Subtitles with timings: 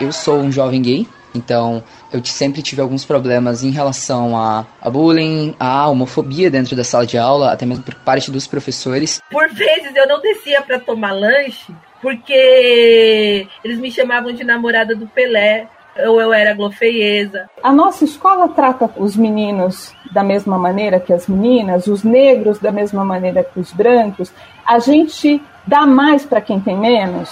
[0.00, 4.88] Eu sou um jovem gay, então eu sempre tive alguns problemas em relação a, a
[4.88, 9.20] bullying, a homofobia dentro da sala de aula, até mesmo por parte dos professores.
[9.30, 15.06] Por vezes eu não descia para tomar lanche porque eles me chamavam de namorada do
[15.08, 15.66] Pelé,
[16.06, 17.50] ou eu era glofeiesa.
[17.60, 22.70] A nossa escola trata os meninos da mesma maneira que as meninas, os negros da
[22.70, 24.32] mesma maneira que os brancos.
[24.64, 27.28] A gente dá mais para quem tem menos.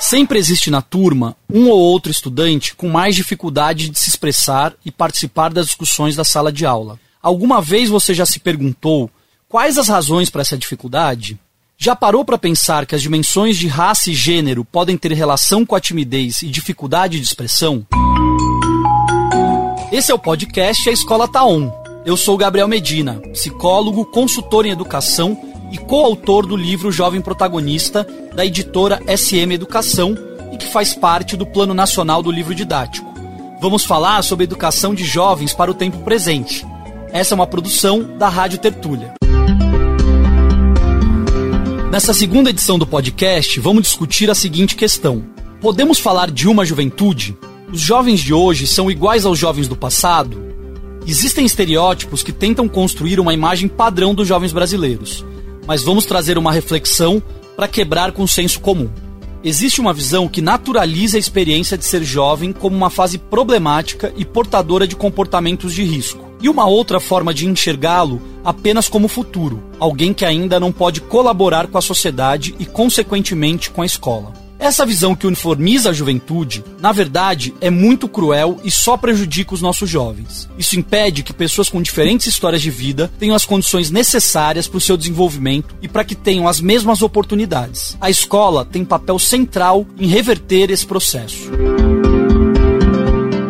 [0.00, 4.90] Sempre existe na turma um ou outro estudante com mais dificuldade de se expressar e
[4.90, 6.98] participar das discussões da sala de aula.
[7.22, 9.10] Alguma vez você já se perguntou
[9.46, 11.38] quais as razões para essa dificuldade?
[11.76, 15.76] Já parou para pensar que as dimensões de raça e gênero podem ter relação com
[15.76, 17.86] a timidez e dificuldade de expressão?
[19.92, 21.70] Esse é o podcast A Escola Tá On.
[22.06, 28.44] Eu sou Gabriel Medina, psicólogo, consultor em educação e coautor do livro Jovem Protagonista, da
[28.44, 30.16] editora SM Educação
[30.52, 33.08] e que faz parte do Plano Nacional do Livro Didático.
[33.60, 36.66] Vamos falar sobre educação de jovens para o tempo presente.
[37.12, 39.14] Essa é uma produção da Rádio Tertúlia.
[41.90, 45.24] Nessa segunda edição do podcast, vamos discutir a seguinte questão:
[45.60, 47.36] Podemos falar de uma juventude?
[47.72, 50.50] Os jovens de hoje são iguais aos jovens do passado?
[51.06, 55.24] Existem estereótipos que tentam construir uma imagem padrão dos jovens brasileiros
[55.70, 57.22] mas vamos trazer uma reflexão
[57.54, 58.90] para quebrar com o senso comum.
[59.44, 64.24] Existe uma visão que naturaliza a experiência de ser jovem como uma fase problemática e
[64.24, 66.28] portadora de comportamentos de risco.
[66.42, 71.68] E uma outra forma de enxergá-lo apenas como futuro, alguém que ainda não pode colaborar
[71.68, 74.32] com a sociedade e, consequentemente, com a escola.
[74.60, 79.62] Essa visão que uniformiza a juventude, na verdade, é muito cruel e só prejudica os
[79.62, 80.50] nossos jovens.
[80.58, 84.80] Isso impede que pessoas com diferentes histórias de vida tenham as condições necessárias para o
[84.80, 87.96] seu desenvolvimento e para que tenham as mesmas oportunidades.
[87.98, 91.50] A escola tem papel central em reverter esse processo.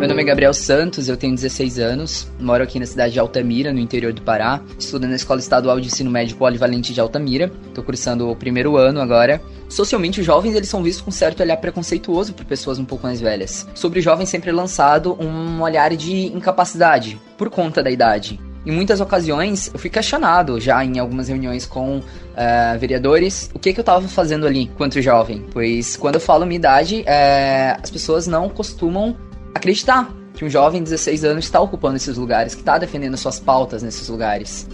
[0.01, 3.71] Meu nome é Gabriel Santos, eu tenho 16 anos, moro aqui na cidade de Altamira,
[3.71, 4.59] no interior do Pará.
[4.79, 7.51] Estudo na Escola Estadual de Ensino Médio Polivalente de Altamira.
[7.67, 9.39] Estou cursando o primeiro ano agora.
[9.69, 13.21] Socialmente, os jovens eles são vistos com certo olhar preconceituoso por pessoas um pouco mais
[13.21, 13.67] velhas.
[13.75, 18.39] Sobre jovens sempre é lançado um olhar de incapacidade por conta da idade.
[18.65, 23.71] Em muitas ocasiões, eu fui questionado já em algumas reuniões com uh, vereadores o que,
[23.71, 25.45] que eu estava fazendo ali enquanto jovem.
[25.53, 29.15] Pois quando eu falo minha idade, uh, as pessoas não costumam
[29.53, 33.39] acreditar que um jovem de 16 anos está ocupando esses lugares, que está defendendo suas
[33.39, 34.67] pautas nesses lugares.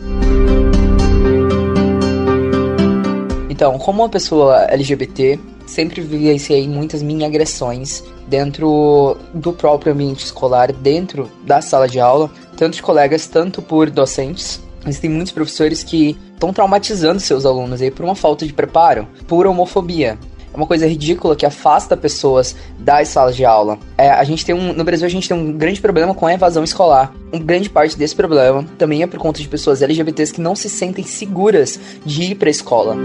[3.49, 10.71] Então, como uma pessoa LGBT, sempre vivenciei muitas mini agressões dentro do próprio ambiente escolar,
[10.71, 14.61] dentro da sala de aula, tanto de colegas, tanto por docentes.
[14.85, 19.47] Existem muitos professores que estão traumatizando seus alunos aí por uma falta de preparo, por
[19.47, 20.17] homofobia
[20.57, 23.77] uma coisa ridícula que afasta pessoas das salas de aula.
[23.95, 26.33] É, a gente tem um, no Brasil a gente tem um grande problema com a
[26.33, 27.13] evasão escolar.
[27.31, 30.67] Uma grande parte desse problema também é por conta de pessoas LGBTs que não se
[30.67, 32.95] sentem seguras de ir para a escola.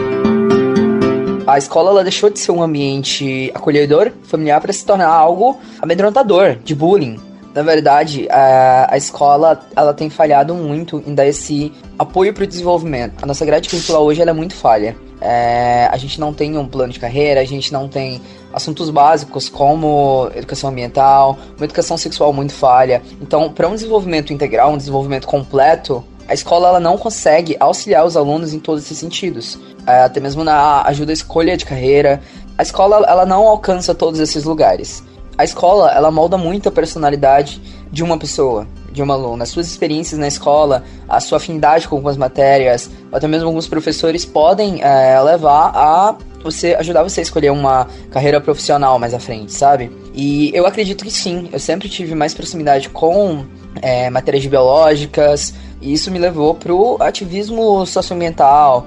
[1.47, 6.57] A escola ela deixou de ser um ambiente acolhedor, familiar, para se tornar algo amedrontador,
[6.65, 7.19] de bullying.
[7.55, 12.47] Na verdade, a, a escola ela tem falhado muito em dar esse apoio para o
[12.47, 13.23] desenvolvimento.
[13.23, 14.97] A nossa grade curricular hoje é muito falha.
[15.25, 18.21] É, a gente não tem um plano de carreira, a gente não tem
[18.53, 23.01] assuntos básicos como educação ambiental, uma educação sexual muito falha.
[23.21, 28.17] Então, para um desenvolvimento integral, um desenvolvimento completo, a escola ela não consegue auxiliar os
[28.17, 29.59] alunos em todos esses sentidos.
[29.87, 32.21] É, até mesmo na ajuda à escolha de carreira,
[32.59, 35.05] a escola ela não alcança todos esses lugares.
[35.39, 37.63] A escola ela molda muito a personalidade
[37.93, 41.97] de uma pessoa de uma aluna, as suas experiências na escola, a sua afinidade com
[41.97, 47.51] algumas matérias, até mesmo alguns professores podem é, levar a você ajudar você a escolher
[47.51, 49.91] uma carreira profissional mais à frente, sabe?
[50.13, 53.45] E eu acredito que sim, eu sempre tive mais proximidade com
[53.81, 58.87] é, matérias biológicas, e isso me levou pro ativismo socioambiental.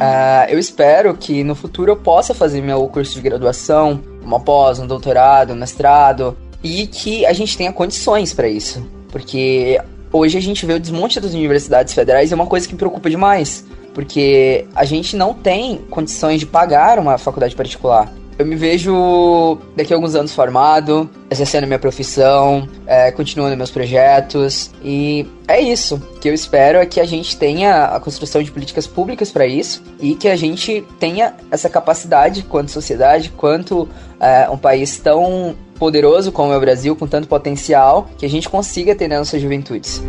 [0.00, 4.78] Uh, eu espero que no futuro eu possa fazer meu curso de graduação, uma pós,
[4.78, 8.86] um doutorado, um mestrado, e que a gente tenha condições para isso.
[9.10, 9.80] Porque
[10.12, 12.78] hoje a gente vê o desmonte das universidades federais e é uma coisa que me
[12.78, 13.64] preocupa demais.
[13.94, 18.12] Porque a gente não tem condições de pagar uma faculdade particular.
[18.40, 24.70] Eu me vejo daqui a alguns anos formado, exercendo minha profissão, é, continuando meus projetos.
[24.82, 26.00] E é isso.
[26.22, 29.82] que eu espero é que a gente tenha a construção de políticas públicas para isso
[30.00, 33.86] e que a gente tenha essa capacidade, quanto sociedade, quanto
[34.18, 38.48] é, um país tão poderoso como é o Brasil, com tanto potencial, que a gente
[38.48, 40.02] consiga nas nossas juventudes.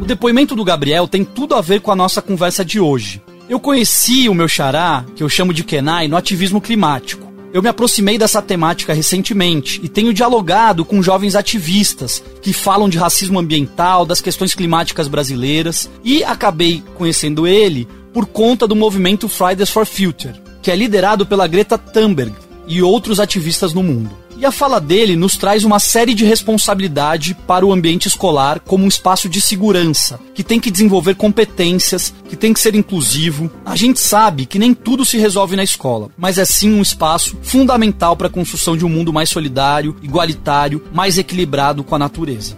[0.00, 3.20] O depoimento do Gabriel tem tudo a ver com a nossa conversa de hoje.
[3.48, 7.26] Eu conheci o meu xará, que eu chamo de Kenai, no ativismo climático.
[7.50, 12.98] Eu me aproximei dessa temática recentemente e tenho dialogado com jovens ativistas que falam de
[12.98, 19.70] racismo ambiental, das questões climáticas brasileiras e acabei conhecendo ele por conta do movimento Fridays
[19.70, 22.34] for Future, que é liderado pela Greta Thunberg
[22.66, 24.10] e outros ativistas no mundo.
[24.40, 28.84] E a fala dele nos traz uma série de responsabilidade para o ambiente escolar como
[28.84, 33.50] um espaço de segurança, que tem que desenvolver competências, que tem que ser inclusivo.
[33.66, 37.36] A gente sabe que nem tudo se resolve na escola, mas é sim um espaço
[37.42, 42.56] fundamental para a construção de um mundo mais solidário, igualitário, mais equilibrado com a natureza.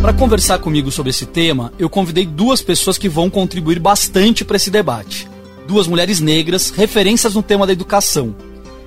[0.00, 4.56] Para conversar comigo sobre esse tema, eu convidei duas pessoas que vão contribuir bastante para
[4.56, 5.28] esse debate.
[5.66, 8.34] Duas mulheres negras, referências no tema da educação,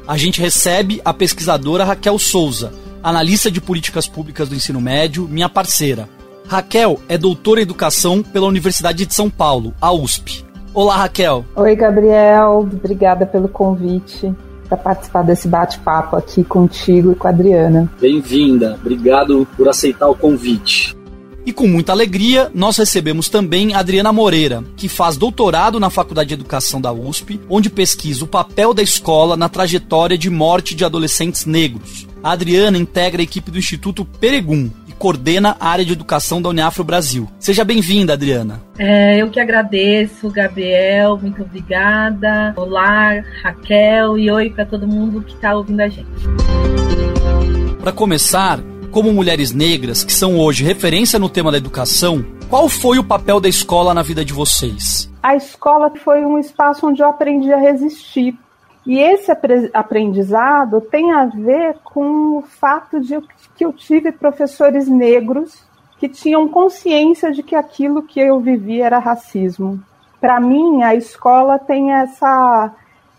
[0.08, 5.50] a gente recebe a pesquisadora Raquel Souza, analista de políticas públicas do ensino médio, minha
[5.50, 6.08] parceira.
[6.48, 10.46] Raquel é doutora em educação pela Universidade de São Paulo, a USP.
[10.74, 11.46] Olá, Raquel.
[11.56, 12.60] Oi, Gabriel.
[12.60, 14.34] Obrigada pelo convite
[14.68, 17.92] para participar desse bate-papo aqui contigo e com a Adriana.
[18.00, 18.78] Bem-vinda.
[18.80, 20.96] Obrigado por aceitar o convite.
[21.46, 26.34] E com muita alegria, nós recebemos também Adriana Moreira, que faz doutorado na Faculdade de
[26.36, 31.46] Educação da USP, onde pesquisa o papel da escola na trajetória de morte de adolescentes
[31.46, 32.08] negros.
[32.24, 36.50] A Adriana integra a equipe do Instituto Peregum e coordena a área de educação da
[36.50, 37.28] Uniafro Brasil.
[37.40, 38.62] Seja bem-vinda, Adriana.
[38.78, 42.54] É, eu que agradeço, Gabriel, muito obrigada.
[42.56, 46.08] Olá, Raquel, e oi para todo mundo que está ouvindo a gente.
[47.82, 48.60] Para começar,
[48.92, 53.40] como mulheres negras, que são hoje referência no tema da educação, qual foi o papel
[53.40, 55.10] da escola na vida de vocês?
[55.24, 58.38] A escola foi um espaço onde eu aprendi a resistir.
[58.86, 59.32] E esse
[59.74, 63.18] aprendizado tem a ver com o fato de
[63.56, 65.64] que eu tive professores negros
[65.98, 69.80] que tinham consciência de que aquilo que eu vivia era racismo.
[70.20, 72.74] Para mim, a escola tem essa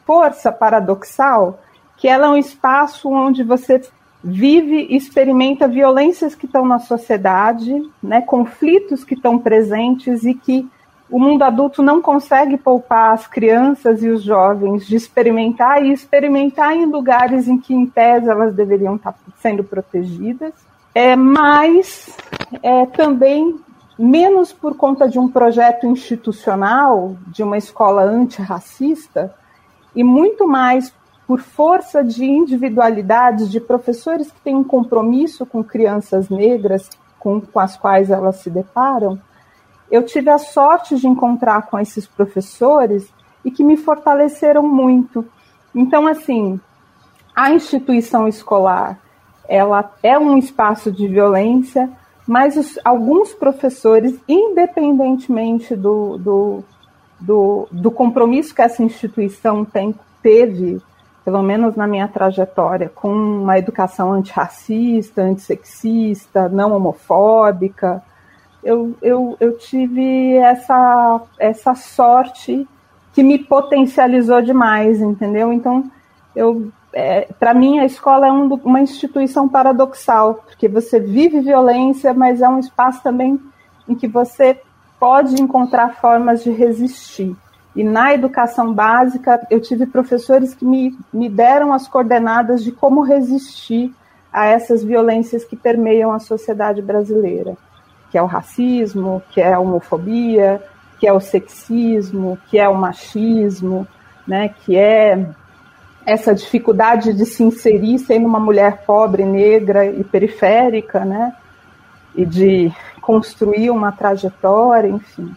[0.05, 1.61] força paradoxal
[1.97, 3.81] que ela é um espaço onde você
[4.23, 7.73] vive e experimenta violências que estão na sociedade,
[8.03, 10.69] né, conflitos que estão presentes e que
[11.11, 16.75] o mundo adulto não consegue poupar as crianças e os jovens de experimentar e experimentar
[16.75, 20.55] em lugares em que, em tese, elas deveriam estar sendo protegidas,
[20.95, 22.17] é, mas
[22.63, 23.61] é, também
[23.99, 29.35] menos por conta de um projeto institucional, de uma escola antirracista,
[29.95, 30.93] e muito mais
[31.33, 37.59] por força de individualidades de professores que têm um compromisso com crianças negras com, com
[37.59, 39.19] as quais elas se deparam,
[39.91, 43.09] eu tive a sorte de encontrar com esses professores
[43.43, 45.25] e que me fortaleceram muito.
[45.75, 46.61] Então, assim,
[47.35, 48.99] a instituição escolar,
[49.49, 51.89] ela é um espaço de violência,
[52.27, 56.65] mas os, alguns professores, independentemente do, do,
[57.19, 60.79] do, do compromisso que essa instituição tem, teve
[61.25, 68.03] pelo menos na minha trajetória, com uma educação antirracista, antissexista, não homofóbica.
[68.63, 72.67] Eu, eu, eu tive essa, essa sorte
[73.13, 75.53] que me potencializou demais, entendeu?
[75.53, 75.91] Então,
[76.35, 82.13] eu, é, para mim, a escola é um, uma instituição paradoxal, porque você vive violência,
[82.13, 83.41] mas é um espaço também
[83.89, 84.61] em que você
[84.99, 87.37] pode encontrar formas de resistir.
[87.75, 93.03] E na educação básica, eu tive professores que me, me deram as coordenadas de como
[93.03, 93.93] resistir
[94.31, 97.57] a essas violências que permeiam a sociedade brasileira,
[98.11, 100.63] que é o racismo, que é a homofobia,
[100.99, 103.87] que é o sexismo, que é o machismo,
[104.27, 105.27] né, que é
[106.05, 111.35] essa dificuldade de se inserir sendo uma mulher pobre, negra e periférica, né,
[112.15, 115.35] e de construir uma trajetória, enfim.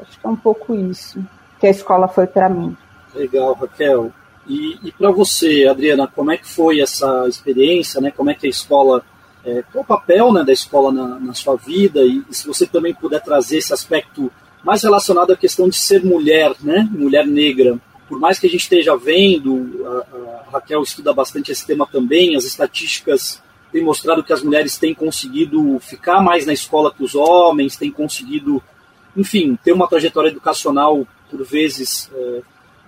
[0.00, 1.22] Acho que é um pouco isso
[1.60, 2.74] que a escola foi para mim.
[3.14, 4.12] Legal, Raquel.
[4.48, 8.10] E, e para você, Adriana, como é que foi essa experiência, né?
[8.10, 9.04] Como é que a escola,
[9.44, 12.66] é, qual o papel né, da escola na, na sua vida e, e, se você
[12.66, 14.32] também puder trazer esse aspecto
[14.64, 16.88] mais relacionado à questão de ser mulher, né?
[16.90, 17.78] Mulher negra.
[18.08, 22.34] Por mais que a gente esteja vendo, a, a Raquel estuda bastante esse tema também,
[22.34, 23.40] as estatísticas
[23.70, 27.90] têm mostrado que as mulheres têm conseguido ficar mais na escola que os homens, têm
[27.90, 28.60] conseguido,
[29.16, 32.40] enfim, ter uma trajetória educacional por vezes é,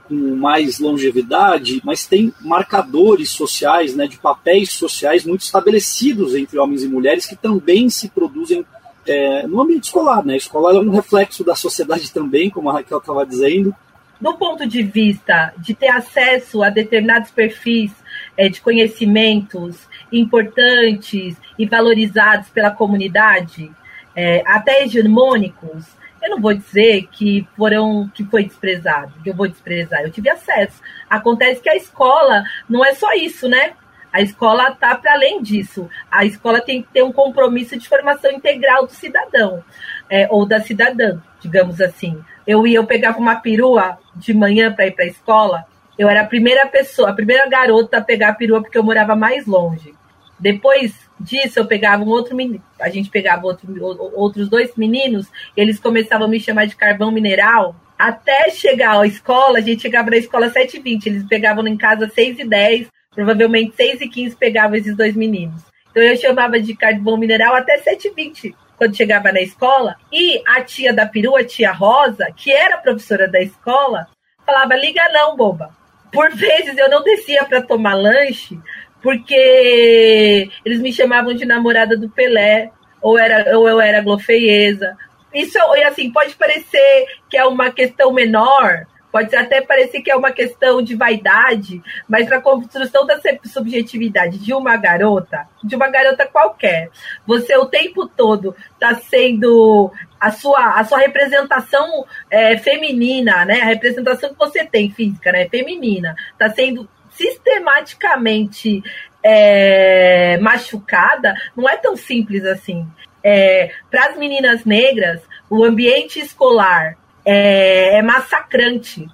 [0.08, 6.82] com mais longevidade, mas tem marcadores sociais, né, de papéis sociais muito estabelecidos entre homens
[6.82, 8.64] e mulheres que também se produzem
[9.06, 10.24] é, no ambiente escolar.
[10.24, 10.34] Né?
[10.34, 13.74] A escola é um reflexo da sociedade também, como a Raquel estava dizendo.
[14.20, 17.90] Do ponto de vista de ter acesso a determinados perfis
[18.36, 23.70] é, de conhecimentos importantes e valorizados pela comunidade,
[24.14, 25.86] é, até hegemônicos,
[26.22, 30.02] eu não vou dizer que foram que foi desprezado, que eu vou desprezar.
[30.02, 30.80] Eu tive acesso.
[31.10, 33.72] Acontece que a escola não é só isso, né?
[34.12, 35.88] A escola está para além disso.
[36.10, 39.64] A escola tem que ter um compromisso de formação integral do cidadão
[40.08, 42.22] é, ou da cidadã, digamos assim.
[42.46, 45.64] Eu ia, eu pegava uma perua de manhã para ir para a escola.
[45.98, 49.16] Eu era a primeira pessoa, a primeira garota a pegar a perua porque eu morava
[49.16, 49.94] mais longe.
[50.38, 53.66] Depois disso, eu pegava um outro menino, a gente pegava outro,
[54.14, 57.74] outros dois meninos, eles começavam a me chamar de carvão mineral.
[57.98, 62.88] Até chegar à escola, a gente chegava na escola 7h20, eles pegavam em casa 6h10,
[63.14, 65.62] provavelmente 6h15 pegavam esses dois meninos.
[65.90, 70.92] Então eu chamava de carvão mineral até 7h20 quando chegava na escola, e a tia
[70.92, 74.08] da perua, a tia Rosa, que era professora da escola,
[74.44, 75.70] falava: liga não, boba.
[76.12, 78.58] Por vezes eu não descia para tomar lanche,
[79.02, 84.96] porque eles me chamavam de namorada do Pelé, ou, era, ou eu era glofeiesa.
[85.34, 90.30] Isso, assim, pode parecer que é uma questão menor, pode até parecer que é uma
[90.30, 96.26] questão de vaidade, mas para a construção da subjetividade de uma garota, de uma garota
[96.26, 96.90] qualquer,
[97.26, 99.90] você o tempo todo está sendo
[100.20, 103.60] a sua, a sua representação é, feminina, né?
[103.60, 105.48] A representação que você tem física, né?
[105.48, 108.82] Feminina, está sendo sistematicamente
[109.22, 112.86] é, machucada, não é tão simples assim.
[113.22, 119.06] É, Para as meninas negras, o ambiente escolar é, é, massacrante.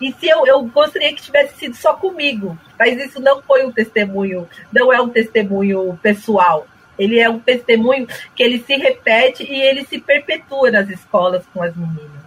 [0.00, 3.72] E se eu, eu gostaria que tivesse sido só comigo, mas isso não foi um
[3.72, 6.66] testemunho, não é um testemunho pessoal.
[6.98, 8.06] Ele é um testemunho
[8.36, 12.23] que ele se repete e ele se perpetua nas escolas com as meninas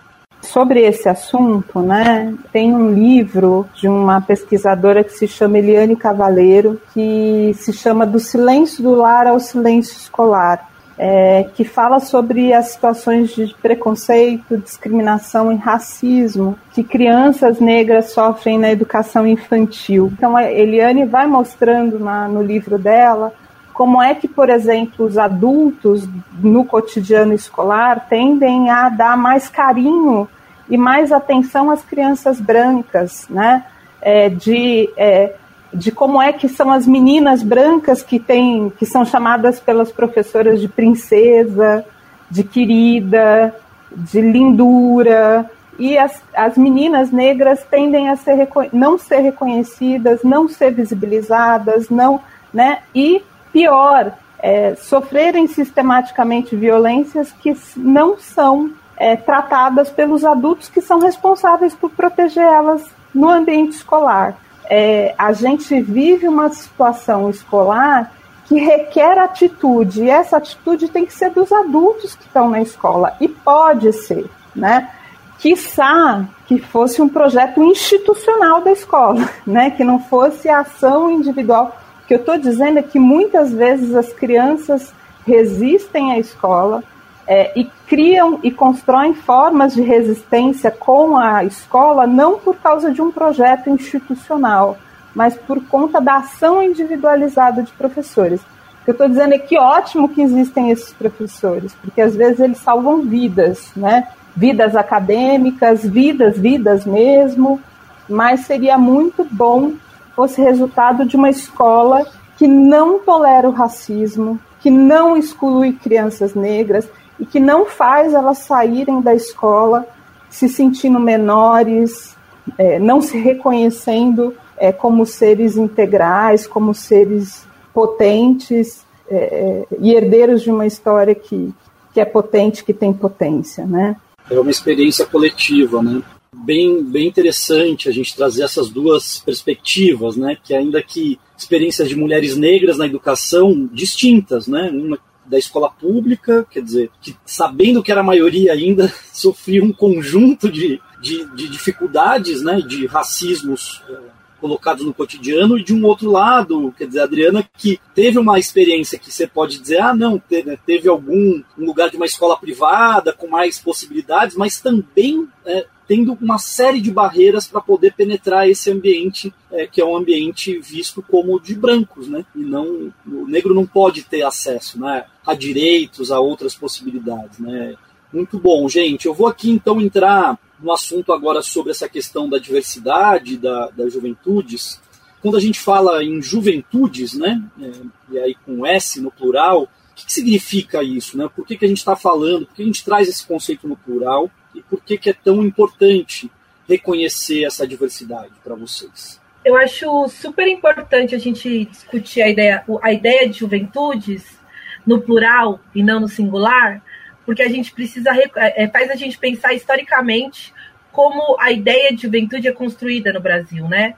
[0.48, 6.82] sobre esse assunto, né, tem um livro de uma pesquisadora que se chama Eliane Cavaleiro,
[6.94, 12.70] que se chama Do Silêncio do Lar ao Silêncio Escolar, é, que fala sobre as
[12.70, 20.12] situações de preconceito, discriminação e racismo que crianças negras sofrem na educação infantil.
[20.18, 23.32] Então, a Eliane vai mostrando na, no livro dela
[23.74, 26.10] como é que, por exemplo, os adultos
[26.42, 30.28] no cotidiano escolar tendem a dar mais carinho
[30.70, 33.66] e mais atenção às crianças brancas, né?
[34.02, 35.34] É, de, é,
[35.74, 40.62] de como é que são as meninas brancas que têm, que são chamadas pelas professoras
[40.62, 41.84] de princesa,
[42.30, 43.56] de querida,
[43.92, 50.72] de lindura, e as, as meninas negras tendem a ser, não ser reconhecidas, não ser
[50.72, 52.20] visibilizadas, não,
[52.54, 52.80] né?
[52.94, 53.22] E
[53.52, 61.76] pior, é, sofrerem sistematicamente violências que não são é, tratadas pelos adultos que são responsáveis
[61.76, 64.36] por proteger elas no ambiente escolar.
[64.70, 68.12] É, a gente vive uma situação escolar
[68.46, 73.16] que requer atitude, e essa atitude tem que ser dos adultos que estão na escola,
[73.20, 74.26] e pode ser,
[74.56, 74.90] né?
[75.38, 79.70] Quiçá que fosse um projeto institucional da escola, né?
[79.72, 81.78] Que não fosse ação individual.
[82.04, 84.94] O que eu estou dizendo é que muitas vezes as crianças
[85.26, 86.82] resistem à escola,
[87.28, 93.02] é, e criam e constroem formas de resistência com a escola, não por causa de
[93.02, 94.78] um projeto institucional,
[95.14, 98.40] mas por conta da ação individualizada de professores.
[98.42, 102.40] O que eu estou dizendo é que ótimo que existem esses professores, porque às vezes
[102.40, 104.08] eles salvam vidas, né?
[104.34, 107.60] Vidas acadêmicas, vidas, vidas mesmo,
[108.08, 109.74] mas seria muito bom
[110.18, 112.04] fosse resultado de uma escola
[112.38, 116.90] que não tolera o racismo, que não exclui crianças negras,
[117.20, 119.88] e que não faz elas saírem da escola
[120.30, 122.16] se sentindo menores,
[122.58, 130.42] é, não se reconhecendo é, como seres integrais, como seres potentes é, é, e herdeiros
[130.42, 131.54] de uma história que,
[131.94, 133.96] que é potente, que tem potência, né?
[134.30, 136.02] É uma experiência coletiva, né?
[136.34, 140.38] Bem, bem interessante a gente trazer essas duas perspectivas, né?
[140.44, 144.70] Que ainda que experiências de mulheres negras na educação distintas, né?
[144.74, 149.74] Uma da escola pública, quer dizer, que sabendo que era a maioria ainda sofria um
[149.74, 153.98] conjunto de, de, de dificuldades, né, de racismos é,
[154.40, 158.40] colocados no cotidiano, e de um outro lado, quer dizer, a Adriana que teve uma
[158.40, 162.06] experiência que você pode dizer, ah, não, teve, né, teve algum um lugar de uma
[162.06, 167.94] escola privada com mais possibilidades, mas também é, tendo uma série de barreiras para poder
[167.94, 172.26] penetrar esse ambiente é, que é um ambiente visto como de brancos, né?
[172.36, 177.76] E não o negro não pode ter acesso, né, a direitos, a outras possibilidades, né?
[178.12, 179.06] Muito bom, gente.
[179.06, 183.94] Eu vou aqui então entrar no assunto agora sobre essa questão da diversidade da, das
[183.94, 184.82] juventudes.
[185.22, 187.72] Quando a gente fala em juventudes, né, é,
[188.12, 191.18] e aí com S no plural, que, que significa isso?
[191.18, 191.28] Né?
[191.36, 192.46] Por que, que a gente está falando?
[192.46, 194.30] Por que a gente traz esse conceito no plural?
[194.58, 196.32] E por que, que é tão importante
[196.68, 199.22] reconhecer essa diversidade para vocês?
[199.46, 204.38] Eu acho super importante a gente discutir a ideia, a ideia de juventudes
[204.86, 206.82] no plural e não no singular,
[207.26, 210.54] porque a gente precisa é, faz a gente pensar historicamente
[210.92, 213.94] como a ideia de juventude é construída no Brasil, né?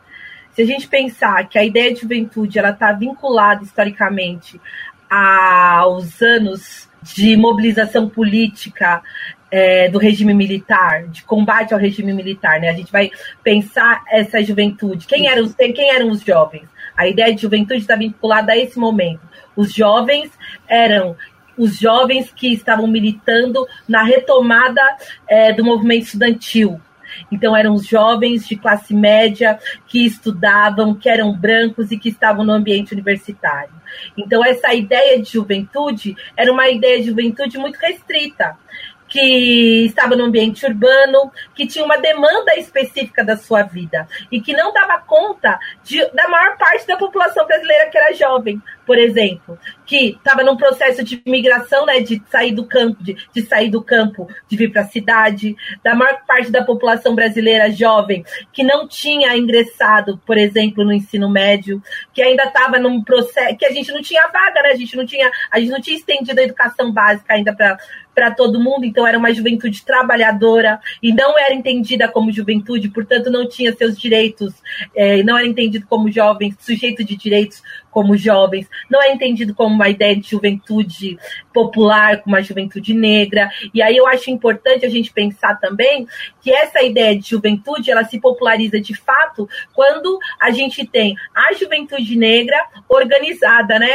[0.52, 4.60] Se a gente pensar que a ideia de juventude ela está vinculada historicamente
[5.10, 9.02] aos anos de mobilização política
[9.52, 12.70] é, do regime militar, de combate ao regime militar, né?
[12.70, 13.12] A gente vai
[13.44, 15.08] pensar essa juventude.
[15.08, 16.68] Quem eram os, quem eram os jovens?
[16.96, 19.22] A ideia de juventude está vinculada a esse momento.
[19.56, 20.32] Os jovens
[20.68, 21.16] eram
[21.58, 24.82] os jovens que estavam militando na retomada
[25.28, 26.80] é, do movimento estudantil,
[27.32, 32.44] então, eram os jovens de classe média que estudavam, que eram brancos e que estavam
[32.46, 33.74] no ambiente universitário.
[34.18, 38.58] Então, essa ideia de juventude era uma ideia de juventude muito restrita
[39.10, 44.54] que estava no ambiente urbano, que tinha uma demanda específica da sua vida e que
[44.54, 49.58] não dava conta de, da maior parte da população brasileira que era jovem, por exemplo,
[49.90, 53.82] que estava num processo de migração, né, de sair do campo, de, de sair do
[53.82, 58.88] campo, de vir para a cidade, da maior parte da população brasileira jovem que não
[58.88, 61.82] tinha ingressado, por exemplo, no ensino médio,
[62.14, 65.08] que ainda estava num processo, que a gente não tinha vaga, né, a gente não
[65.08, 67.80] tinha, a gente não tinha estendido a educação básica ainda para
[68.20, 73.32] para todo mundo, então era uma juventude trabalhadora e não era entendida como juventude, portanto
[73.32, 74.54] não tinha seus direitos,
[74.94, 79.74] é, não era entendido como jovens, sujeito de direitos como jovens, não é entendido como
[79.74, 81.18] uma ideia de juventude
[81.54, 83.50] popular, como uma juventude negra.
[83.74, 86.08] E aí eu acho importante a gente pensar também
[86.42, 91.54] que essa ideia de juventude ela se populariza de fato quando a gente tem a
[91.54, 93.92] juventude negra organizada, né?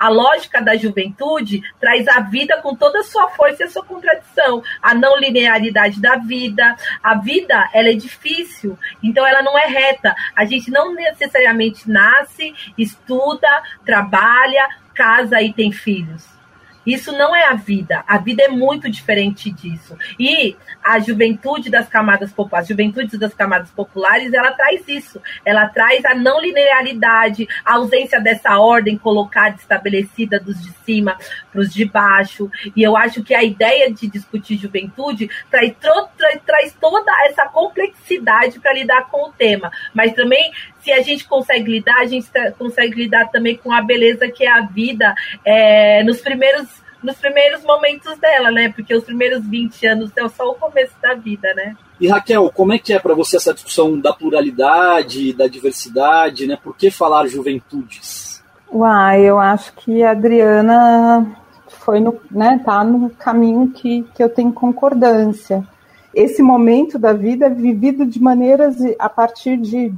[0.00, 3.84] A lógica da juventude traz a vida com toda a sua força e a sua
[3.84, 6.74] contradição, a não linearidade da vida.
[7.02, 10.14] A vida, ela é difícil, então ela não é reta.
[10.34, 16.39] A gente não necessariamente nasce, estuda, trabalha, casa e tem filhos.
[16.86, 18.02] Isso não é a vida.
[18.06, 19.96] A vida é muito diferente disso.
[20.18, 25.20] E a juventude das camadas populares, juventudes das camadas populares, ela traz isso.
[25.44, 31.16] Ela traz a não linearidade, a ausência dessa ordem colocada, estabelecida dos de cima
[31.52, 32.50] para os de baixo.
[32.74, 38.58] E eu acho que a ideia de discutir juventude traz, traz, traz toda essa complexidade
[38.58, 39.70] para lidar com o tema.
[39.94, 40.50] Mas também
[40.82, 44.50] se a gente consegue lidar, a gente consegue lidar também com a beleza que é
[44.50, 45.14] a vida
[45.44, 46.68] é, nos primeiros
[47.02, 48.70] nos primeiros momentos dela, né?
[48.74, 51.74] Porque os primeiros 20 anos é só o começo da vida, né?
[51.98, 56.58] E Raquel, como é que é para você essa discussão da pluralidade, da diversidade, né?
[56.62, 58.42] Por que falar juventudes?
[58.70, 61.26] Uai, eu acho que a Adriana
[61.68, 65.66] foi no, né, tá no caminho que, que eu tenho concordância.
[66.14, 69.92] Esse momento da vida é vivido de maneiras a partir de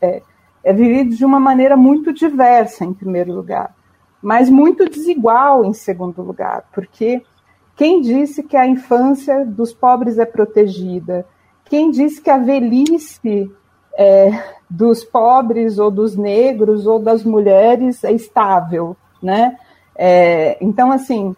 [0.00, 0.22] é,
[0.62, 3.74] é vivido de uma maneira muito diversa, em primeiro lugar,
[4.22, 7.22] mas muito desigual, em segundo lugar, porque
[7.76, 11.26] quem disse que a infância dos pobres é protegida?
[11.64, 13.50] Quem disse que a velhice
[13.98, 14.30] é,
[14.70, 19.58] dos pobres ou dos negros ou das mulheres é estável, né?
[19.96, 21.34] É, então, assim,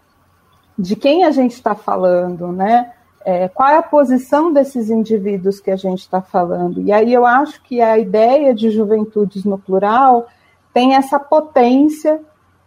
[0.77, 2.93] de quem a gente está falando, né?
[3.29, 6.79] É, qual é a posição desses indivíduos que a gente está falando?
[6.79, 10.27] E aí eu acho que a ideia de juventudes no plural
[10.73, 12.21] tem essa potência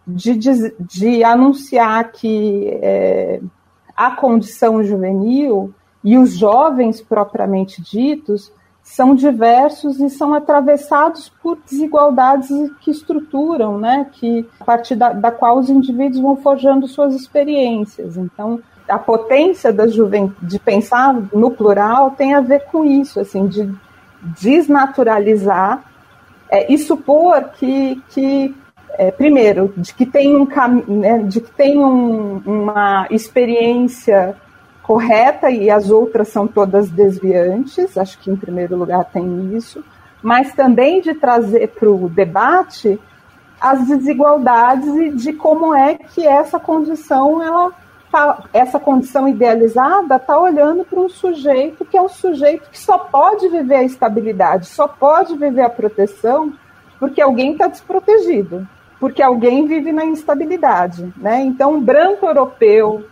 [0.05, 3.41] de, de, de anunciar que é,
[3.97, 12.49] a condição juvenil e os jovens propriamente ditos são diversos e são atravessados por desigualdades
[12.81, 18.15] que estruturam, né, que a partir da, da qual os indivíduos vão forjando suas experiências.
[18.15, 23.47] Então, a potência da juventude de pensar no plural tem a ver com isso, assim,
[23.47, 23.73] de
[24.21, 25.83] desnaturalizar
[26.49, 28.55] é, e supor que, que
[28.93, 30.45] é, primeiro, de que tem, um,
[30.87, 34.35] né, de que tem um, uma experiência
[34.83, 39.83] correta e as outras são todas desviantes, acho que em primeiro lugar tem isso,
[40.21, 42.99] mas também de trazer para o debate
[43.59, 47.71] as desigualdades e de como é que essa condição ela
[48.11, 52.97] tá, essa condição idealizada está olhando para um sujeito que é um sujeito que só
[52.97, 56.53] pode viver a estabilidade, só pode viver a proteção,
[56.99, 58.67] porque alguém está desprotegido,
[58.99, 61.11] porque alguém vive na instabilidade.
[61.17, 61.41] Né?
[61.41, 63.05] Então, um branco europeu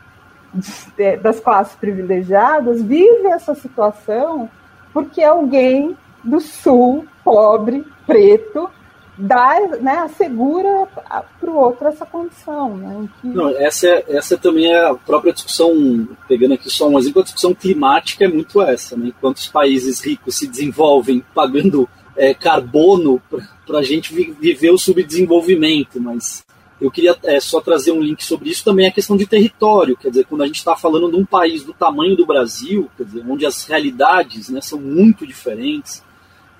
[1.22, 4.50] das classes privilegiadas vive essa situação
[4.92, 8.70] porque alguém do sul, pobre, preto,
[9.20, 10.88] dá, né, assegura
[11.40, 12.78] para o outro essa condição.
[12.78, 13.28] Né, que...
[13.28, 17.26] Não, essa, é, essa também é a própria discussão, pegando aqui só um exemplo, a
[17.26, 18.96] discussão climática é muito essa.
[18.96, 23.22] Né, enquanto os países ricos se desenvolvem pagando é, carbono
[23.66, 26.46] para a gente viver o subdesenvolvimento, mas
[26.80, 30.10] eu queria é, só trazer um link sobre isso também a questão de território, quer
[30.10, 33.24] dizer, quando a gente está falando de um país do tamanho do Brasil, quer dizer,
[33.28, 36.02] onde as realidades né, são muito diferentes,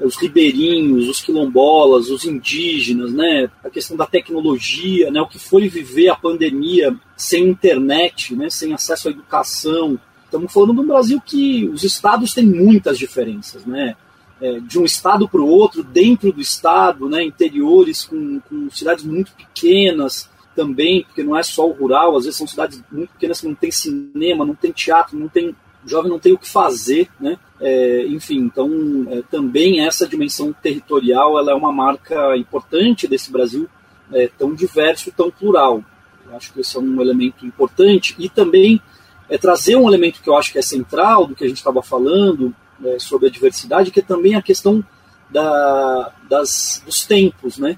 [0.02, 5.68] os ribeirinhos, os quilombolas, os indígenas, né, a questão da tecnologia, né, o que foi
[5.68, 10.00] viver a pandemia sem internet, né, sem acesso à educação.
[10.26, 13.96] Estamos falando de um Brasil que os estados têm muitas diferenças, né,
[14.42, 19.04] é, de um estado para o outro, dentro do estado, né, interiores com, com cidades
[19.04, 23.42] muito pequenas também, porque não é só o rural, às vezes são cidades muito pequenas
[23.42, 25.56] que não tem cinema, não tem teatro, não tem
[25.90, 27.38] o jovem não tem o que fazer, né?
[27.60, 28.70] É, enfim, então
[29.10, 33.68] é, também essa dimensão territorial ela é uma marca importante desse Brasil
[34.14, 35.84] é, tão diverso, tão plural.
[36.26, 38.80] Eu acho que esse é um elemento importante e também
[39.28, 41.82] é trazer um elemento que eu acho que é central do que a gente estava
[41.82, 44.84] falando é, sobre a diversidade, que é também a questão
[45.30, 47.78] da, das, dos tempos, né?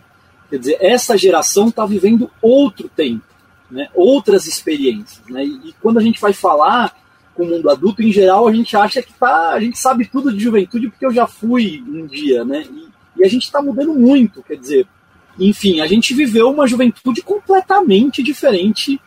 [0.50, 3.24] Quer dizer, essa geração está vivendo outro tempo,
[3.70, 3.88] né?
[3.96, 5.46] outras experiências, né?
[5.46, 7.01] E, e quando a gente vai falar
[7.36, 10.32] com o mundo adulto, em geral, a gente acha que tá, a gente sabe tudo
[10.32, 12.66] de juventude porque eu já fui um dia, né?
[12.70, 14.88] E, e a gente está mudando muito, quer dizer,
[15.40, 19.00] enfim, a gente viveu uma juventude completamente diferente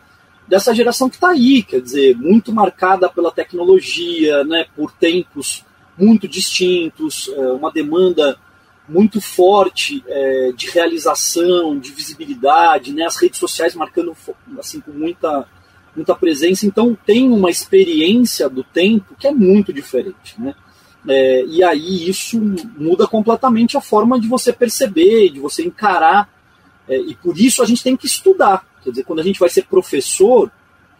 [0.46, 5.64] dessa geração que está aí, quer dizer, muito marcada pela tecnologia, né, por tempos
[5.96, 8.38] muito distintos, é, uma demanda
[8.86, 14.14] muito forte é, de realização, de visibilidade, né, as redes sociais marcando
[14.58, 15.46] assim com muita
[15.94, 20.54] muita presença, então tem uma experiência do tempo que é muito diferente, né?
[21.06, 22.40] É, e aí isso
[22.78, 26.28] muda completamente a forma de você perceber, de você encarar,
[26.88, 28.66] é, e por isso a gente tem que estudar.
[28.82, 30.50] Quer dizer, quando a gente vai ser professor,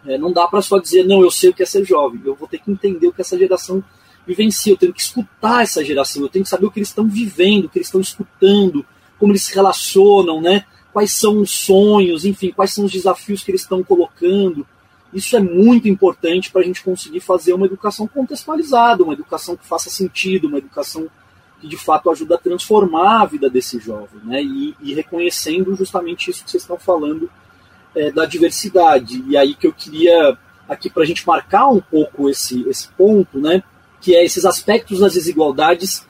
[0.05, 2.35] é, não dá para só dizer, não, eu sei o que é ser jovem, eu
[2.35, 3.83] vou ter que entender o que essa geração
[4.27, 7.07] vivencia, eu tenho que escutar essa geração, eu tenho que saber o que eles estão
[7.07, 8.85] vivendo, o que eles estão escutando,
[9.19, 10.65] como eles se relacionam, né?
[10.95, 14.65] quais são os sonhos, enfim, quais são os desafios que eles estão colocando.
[15.15, 19.65] Isso é muito importante para a gente conseguir fazer uma educação contextualizada, uma educação que
[19.65, 21.07] faça sentido, uma educação
[21.61, 24.43] que de fato ajuda a transformar a vida desse jovem, né?
[24.43, 27.31] E, e reconhecendo justamente isso que vocês estão falando
[27.95, 29.23] é, da diversidade.
[29.25, 33.39] E aí que eu queria aqui para a gente marcar um pouco esse, esse ponto,
[33.39, 33.63] né?
[34.01, 36.05] Que é esses aspectos das desigualdades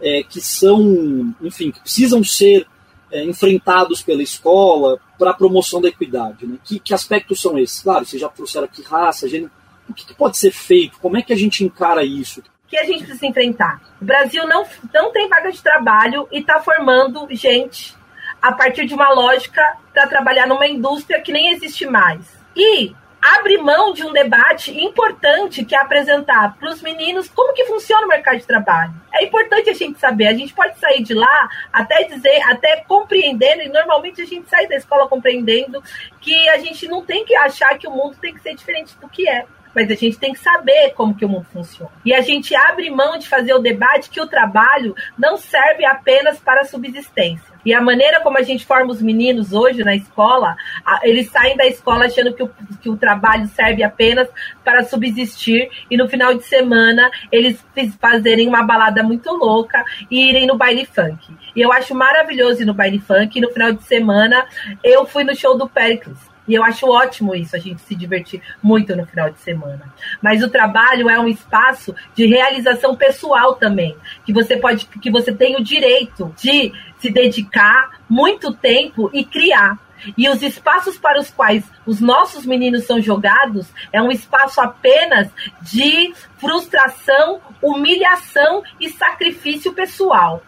[0.00, 2.66] é, que são, enfim, que precisam ser
[3.10, 6.46] é, enfrentados pela escola para a promoção da equidade.
[6.46, 6.58] Né?
[6.64, 7.82] Que, que, aspectos são esses?
[7.82, 9.50] Claro, vocês já trouxeram aqui raça, gênero.
[9.88, 10.98] O que, que, pode ser feito?
[10.98, 12.42] Como é que a gente encara isso?
[12.68, 13.80] que a gente precisa enfrentar?
[14.00, 17.96] O Brasil não, não tem vaga de trabalho e está formando gente
[18.42, 22.26] a partir de uma lógica para trabalhar numa indústria que nem existe mais.
[22.54, 22.92] E
[23.34, 28.06] abre mão de um debate importante que é apresentar para os meninos como que funciona
[28.06, 28.94] o mercado de trabalho.
[29.12, 30.28] É importante a gente saber.
[30.28, 34.66] A gente pode sair de lá até dizer, até compreendendo, e normalmente a gente sai
[34.66, 35.82] da escola compreendendo
[36.20, 39.08] que a gente não tem que achar que o mundo tem que ser diferente do
[39.08, 41.92] que é mas a gente tem que saber como que o mundo funciona.
[42.02, 46.38] E a gente abre mão de fazer o debate que o trabalho não serve apenas
[46.38, 47.55] para a subsistência.
[47.66, 50.56] E a maneira como a gente forma os meninos hoje na escola,
[51.02, 52.50] eles saem da escola achando que o,
[52.80, 54.28] que o trabalho serve apenas
[54.64, 57.60] para subsistir e no final de semana eles
[58.00, 61.18] fazerem uma balada muito louca e irem no baile funk.
[61.56, 63.36] E eu acho maravilhoso ir no baile funk.
[63.36, 64.46] E no final de semana
[64.84, 66.36] eu fui no show do Pericles.
[66.48, 69.92] E eu acho ótimo isso, a gente se divertir muito no final de semana.
[70.22, 75.32] Mas o trabalho é um espaço de realização pessoal também, que você pode, que você
[75.32, 76.72] tem o direito de
[77.06, 79.78] se dedicar muito tempo e criar.
[80.16, 85.28] E os espaços para os quais os nossos meninos são jogados é um espaço apenas
[85.62, 90.42] de frustração, humilhação e sacrifício pessoal.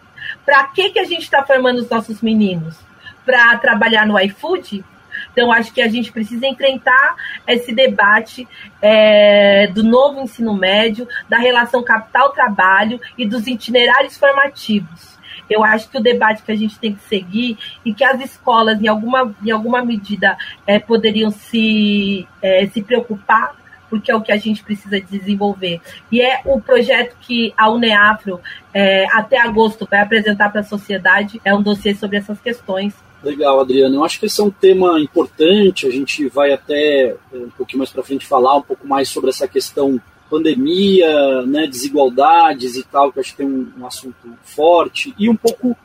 [0.45, 2.77] Para que, que a gente está formando os nossos meninos?
[3.25, 4.83] Para trabalhar no iFood?
[5.31, 7.15] Então, acho que a gente precisa enfrentar
[7.47, 8.47] esse debate
[8.81, 15.18] é, do novo ensino médio, da relação capital-trabalho e dos itinerários formativos.
[15.49, 18.81] Eu acho que o debate que a gente tem que seguir e que as escolas,
[18.81, 23.57] em alguma, em alguma medida, é, poderiam se, é, se preocupar
[23.89, 25.81] porque é o que a gente precisa desenvolver.
[26.11, 28.39] E é o projeto que a UNEAFRO,
[28.73, 32.93] é, até agosto, vai apresentar para a sociedade, é um dossiê sobre essas questões.
[33.21, 33.95] Legal, Adriano.
[33.95, 35.85] Eu acho que esse é um tema importante.
[35.85, 39.29] A gente vai até é, um pouquinho mais para frente falar um pouco mais sobre
[39.29, 45.13] essa questão pandemia, né, desigualdades e tal, que acho que tem um, um assunto forte
[45.17, 45.75] e um pouco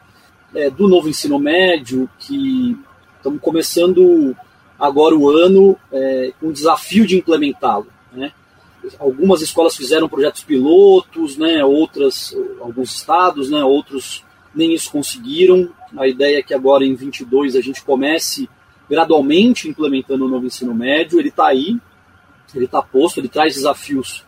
[0.55, 2.77] é, do novo ensino médio, que
[3.17, 4.37] estamos começando
[4.79, 7.87] agora o ano é, o desafio de implementá-lo.
[8.13, 8.33] Né?
[8.99, 11.65] Algumas escolas fizeram projetos pilotos, né?
[11.65, 13.65] outras, alguns estados, né?
[13.65, 15.71] outros nem isso conseguiram.
[15.97, 18.49] A ideia é que agora em 22 a gente comece
[18.89, 21.19] gradualmente implementando o novo ensino médio.
[21.19, 21.79] Ele está aí,
[22.55, 24.25] ele está posto, ele traz desafios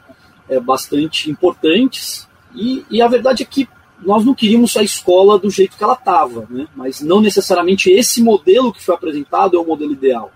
[0.48, 2.28] é, bastante importantes.
[2.54, 3.68] E, e, a verdade é que
[4.00, 6.66] nós não queríamos a escola do jeito que ela estava, né?
[6.74, 10.32] mas não necessariamente esse modelo que foi apresentado é o modelo ideal.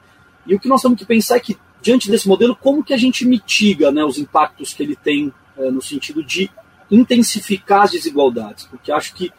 [0.47, 2.97] E o que nós temos que pensar é que, diante desse modelo, como que a
[2.97, 6.51] gente mitiga né, os impactos que ele tem é, no sentido de
[6.91, 8.65] intensificar as desigualdades?
[8.65, 9.31] Porque acho que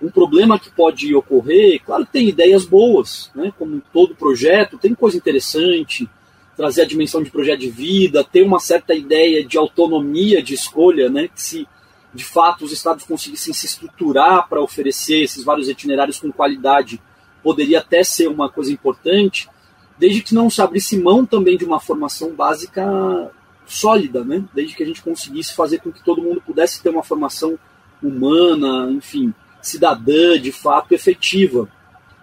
[0.00, 4.94] um problema que pode ocorrer, claro que tem ideias boas, né, como todo projeto, tem
[4.94, 6.08] coisa interessante,
[6.56, 11.10] trazer a dimensão de projeto de vida, ter uma certa ideia de autonomia de escolha,
[11.10, 11.68] né, que se
[12.14, 17.00] de fato os estados conseguissem se estruturar para oferecer esses vários itinerários com qualidade,
[17.42, 19.48] poderia até ser uma coisa importante,
[19.98, 23.30] desde que não se abrisse mão também de uma formação básica
[23.66, 24.44] sólida, né?
[24.54, 27.58] Desde que a gente conseguisse fazer com que todo mundo pudesse ter uma formação
[28.02, 31.68] humana, enfim, cidadã, de fato, efetiva.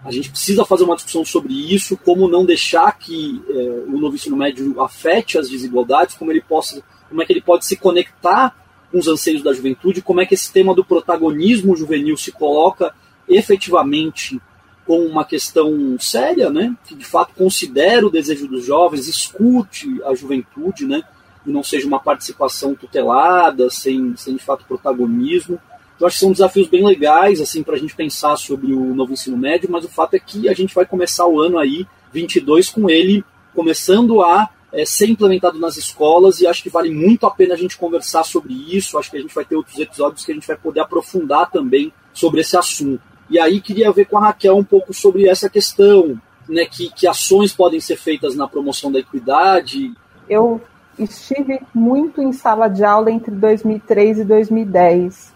[0.04, 3.54] A gente precisa fazer uma discussão sobre isso, como não deixar que é,
[3.88, 7.64] o novo ensino médio afete as desigualdades, como ele possa, como é que ele pode
[7.64, 8.54] se conectar
[8.92, 12.94] com os anseios da juventude, como é que esse tema do protagonismo juvenil se coloca
[13.26, 14.40] efetivamente
[14.86, 20.14] como uma questão séria, né, que de fato considera o desejo dos jovens, escute a
[20.14, 21.02] juventude, né,
[21.46, 25.58] e não seja uma participação tutelada, sem, sem de fato protagonismo.
[26.00, 29.12] Eu acho que são desafios bem legais assim para a gente pensar sobre o novo
[29.12, 32.70] ensino médio, mas o fato é que a gente vai começar o ano aí 22
[32.70, 37.30] com ele começando a é, ser implementado nas escolas e acho que vale muito a
[37.30, 38.98] pena a gente conversar sobre isso.
[38.98, 41.92] Acho que a gente vai ter outros episódios que a gente vai poder aprofundar também
[42.12, 43.00] sobre esse assunto.
[43.30, 47.06] E aí queria ver com a Raquel um pouco sobre essa questão, né, que, que
[47.06, 49.94] ações podem ser feitas na promoção da equidade.
[50.28, 50.60] Eu
[50.98, 55.33] estive muito em sala de aula entre 2003 e 2010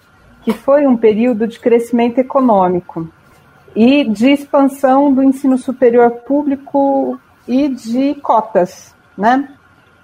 [0.48, 3.06] que foi um período de crescimento econômico
[3.76, 9.46] e de expansão do ensino superior público e de cotas, né?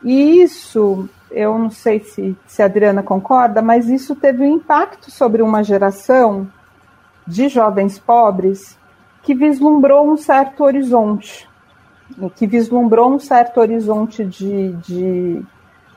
[0.03, 5.11] E isso, eu não sei se, se a Adriana concorda, mas isso teve um impacto
[5.11, 6.47] sobre uma geração
[7.27, 8.79] de jovens pobres
[9.23, 11.49] que vislumbrou um certo horizonte,
[12.37, 15.43] que vislumbrou um certo horizonte de, de,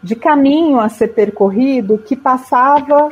[0.02, 3.12] de caminho a ser percorrido que passava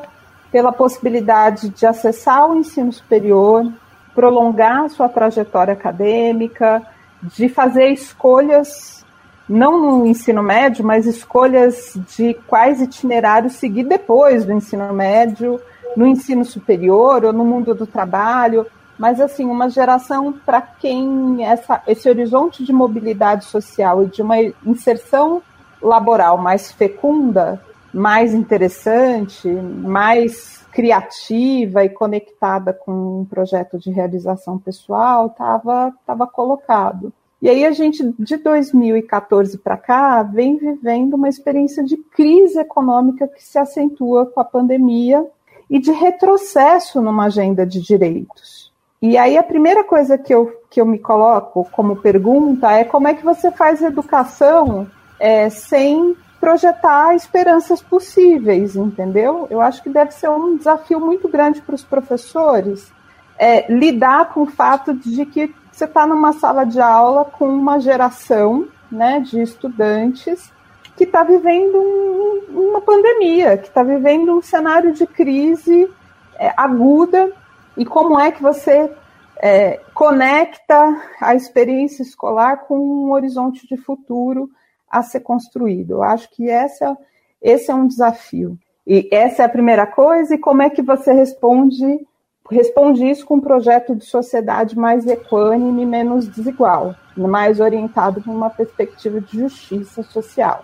[0.55, 3.69] pela possibilidade de acessar o ensino superior,
[4.13, 6.81] prolongar sua trajetória acadêmica,
[7.21, 9.05] de fazer escolhas,
[9.49, 15.59] não no ensino médio, mas escolhas de quais itinerários seguir depois do ensino médio,
[15.93, 18.65] no ensino superior ou no mundo do trabalho,
[18.97, 24.37] mas assim, uma geração para quem essa, esse horizonte de mobilidade social e de uma
[24.65, 25.41] inserção
[25.81, 27.61] laboral mais fecunda
[27.95, 37.13] mais interessante, mais criativa e conectada com um projeto de realização pessoal estava tava colocado.
[37.41, 43.27] E aí a gente, de 2014 para cá, vem vivendo uma experiência de crise econômica
[43.27, 45.25] que se acentua com a pandemia
[45.69, 48.73] e de retrocesso numa agenda de direitos.
[49.01, 53.07] E aí a primeira coisa que eu, que eu me coloco como pergunta é como
[53.07, 54.87] é que você faz educação
[55.19, 59.47] é, sem projetar esperanças possíveis, entendeu?
[59.49, 62.93] Eu acho que deve ser um desafio muito grande para os professores
[63.35, 67.79] é, lidar com o fato de que você está numa sala de aula com uma
[67.79, 70.53] geração né, de estudantes
[70.95, 75.91] que está vivendo um, uma pandemia, que está vivendo um cenário de crise
[76.35, 77.31] é, aguda,
[77.75, 78.91] e como é que você
[79.37, 84.47] é, conecta a experiência escolar com um horizonte de futuro
[84.95, 85.91] a ser construído.
[85.91, 86.97] Eu acho que essa,
[87.41, 88.57] esse é um desafio.
[88.87, 92.07] E essa é a primeira coisa, e como é que você responde,
[92.49, 98.49] responde isso com um projeto de sociedade mais equânime, menos desigual, mais orientado para uma
[98.49, 100.63] perspectiva de justiça social.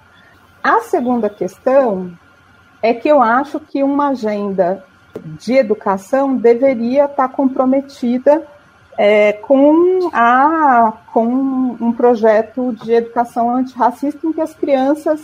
[0.63, 2.11] A segunda questão
[2.81, 4.85] é que eu acho que uma agenda
[5.39, 8.47] de educação deveria estar comprometida
[8.97, 11.25] é, com, a, com
[11.79, 15.21] um projeto de educação antirracista em que as crianças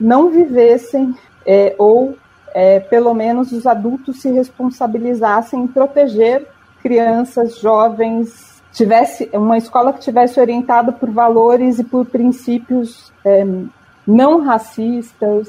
[0.00, 1.14] não vivessem
[1.46, 2.16] é, ou
[2.54, 6.46] é, pelo menos os adultos se responsabilizassem em proteger
[6.82, 13.44] crianças, jovens, tivesse uma escola que tivesse orientada por valores e por princípios é,
[14.06, 15.48] não racistas,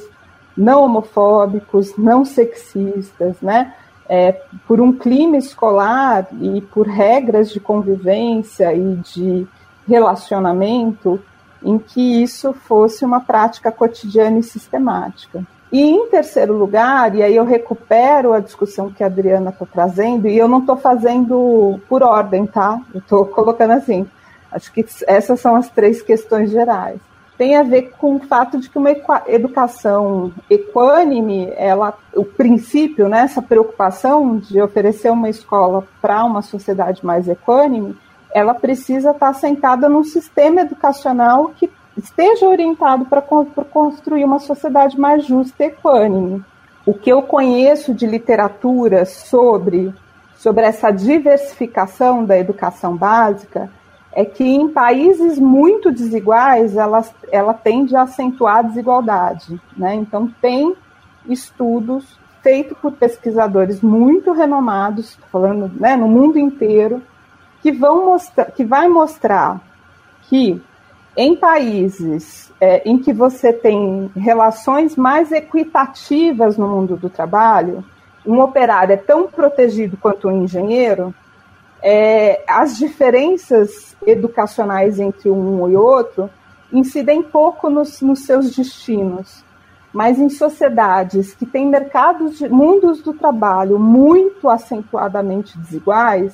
[0.55, 3.73] não homofóbicos, não sexistas, né?
[4.13, 9.47] É, por um clima escolar e por regras de convivência e de
[9.87, 11.17] relacionamento
[11.63, 15.41] em que isso fosse uma prática cotidiana e sistemática.
[15.71, 20.27] E em terceiro lugar, e aí eu recupero a discussão que a Adriana está trazendo,
[20.27, 22.81] e eu não estou fazendo por ordem, tá?
[22.93, 24.05] Eu estou colocando assim.
[24.51, 26.99] Acho que essas são as três questões gerais
[27.41, 28.91] tem a ver com o fato de que uma
[29.25, 37.03] educação equânime, ela, o princípio, né, essa preocupação de oferecer uma escola para uma sociedade
[37.03, 37.97] mais equânime,
[38.31, 45.25] ela precisa estar sentada num sistema educacional que esteja orientado para construir uma sociedade mais
[45.25, 46.45] justa e equânime.
[46.85, 49.91] O que eu conheço de literatura sobre,
[50.37, 53.67] sobre essa diversificação da educação básica
[54.13, 59.59] é que em países muito desiguais ela, ela tende a acentuar a desigualdade.
[59.75, 59.95] Né?
[59.95, 60.75] Então, tem
[61.27, 67.01] estudos feitos por pesquisadores muito renomados, falando né, no mundo inteiro,
[67.61, 69.61] que vão mostrar, que vai mostrar
[70.23, 70.61] que
[71.15, 77.83] em países é, em que você tem relações mais equitativas no mundo do trabalho,
[78.25, 81.13] um operário é tão protegido quanto um engenheiro,
[81.83, 86.29] é, as diferenças educacionais entre um e outro
[86.71, 89.43] incidem pouco nos, nos seus destinos.
[89.93, 96.33] Mas em sociedades que têm mercados, de, mundos do trabalho muito acentuadamente desiguais,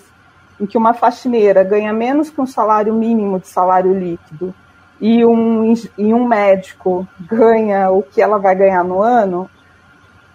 [0.59, 4.53] em que uma faxineira ganha menos que um salário mínimo de salário líquido
[4.99, 9.49] e um, e um médico ganha o que ela vai ganhar no ano,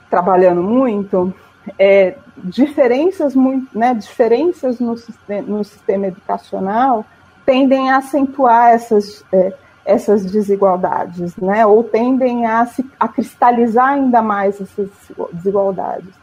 [0.09, 1.33] trabalhando muito,
[1.79, 4.97] é, diferenças, muito, né, diferenças no
[5.47, 7.05] no sistema educacional
[7.45, 9.53] tendem a acentuar essas, é,
[9.85, 14.91] essas desigualdades, né, ou tendem a, se, a cristalizar ainda mais essas
[15.33, 16.15] desigualdades.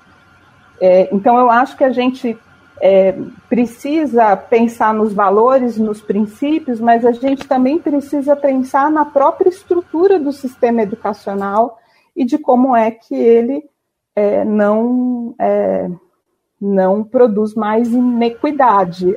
[0.79, 2.37] É, então, eu acho que a gente
[2.81, 3.17] é,
[3.49, 10.17] precisa pensar nos valores, nos princípios, mas a gente também precisa pensar na própria estrutura
[10.17, 11.77] do sistema educacional
[12.15, 13.63] e de como é que ele
[14.19, 15.89] é, não, é,
[16.59, 19.15] não produz mais inequidade.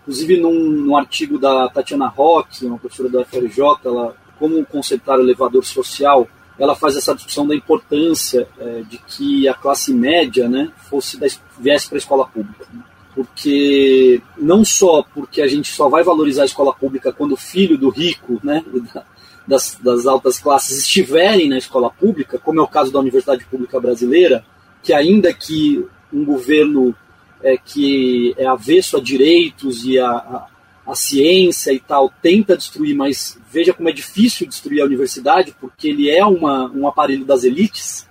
[0.00, 5.22] Inclusive, num, num, artigo da Tatiana Roque, uma professora da FRJ, ela, como conceitar o
[5.22, 6.26] elevador social,
[6.58, 11.26] ela faz essa discussão da importância é, de que a classe média né, fosse da,
[11.58, 12.66] viesse para a escola pública.
[12.72, 12.82] Né?
[13.14, 17.76] Porque não só porque a gente só vai valorizar a escola pública quando o filho
[17.76, 18.64] do rico, né,
[19.46, 23.80] das, das altas classes estiverem na escola pública, como é o caso da Universidade Pública
[23.80, 24.44] Brasileira,
[24.82, 26.94] que ainda que um governo
[27.42, 30.46] é, que é avesso a direitos e a, a,
[30.86, 35.88] a, ciência e tal tenta destruir, mas veja como é difícil destruir a universidade, porque
[35.88, 38.08] ele é uma, um aparelho das elites.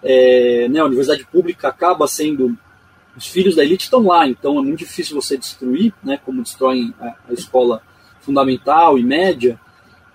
[0.00, 2.56] É, né, a universidade pública acaba sendo.
[3.16, 6.94] Os filhos da elite estão lá, então é muito difícil você destruir, né, como destroem
[7.00, 7.82] a, a escola
[8.20, 9.58] fundamental e média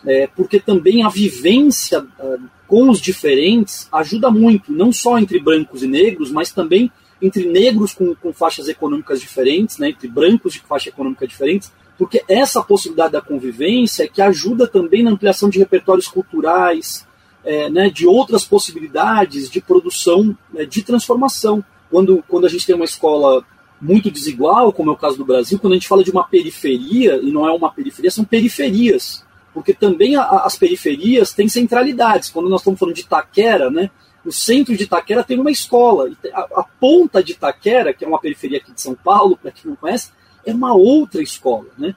[0.05, 5.83] é, porque também a vivência uh, com os diferentes ajuda muito, não só entre brancos
[5.83, 10.59] e negros, mas também entre negros com, com faixas econômicas diferentes, né, entre brancos de
[10.59, 15.59] faixa econômica diferentes, porque essa possibilidade da convivência é que ajuda também na ampliação de
[15.59, 17.07] repertórios culturais,
[17.45, 21.63] é, né, de outras possibilidades de produção, né, de transformação.
[21.89, 23.45] Quando, quando a gente tem uma escola
[23.79, 27.19] muito desigual, como é o caso do Brasil, quando a gente fala de uma periferia,
[27.21, 32.29] e não é uma periferia, são periferias porque também a, as periferias têm centralidades.
[32.29, 33.89] Quando nós estamos falando de Itaquera, né,
[34.25, 36.09] o centro de Itaquera tem uma escola.
[36.33, 39.69] A, a ponta de Itaquera, que é uma periferia aqui de São Paulo, para quem
[39.69, 40.11] não conhece,
[40.45, 41.67] é uma outra escola.
[41.77, 41.95] Né?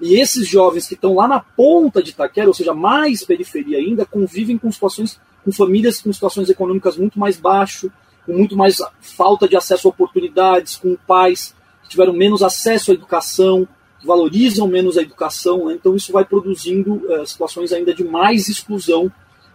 [0.00, 4.06] E esses jovens que estão lá na ponta de Itaquera, ou seja, mais periferia ainda,
[4.06, 7.90] convivem com situações, com famílias com situações econômicas muito mais baixo,
[8.24, 12.94] com muito mais falta de acesso a oportunidades, com pais que tiveram menos acesso à
[12.94, 13.68] educação,
[14.04, 15.74] valorizam menos a educação, né?
[15.74, 19.10] então isso vai produzindo é, situações ainda de mais exclusão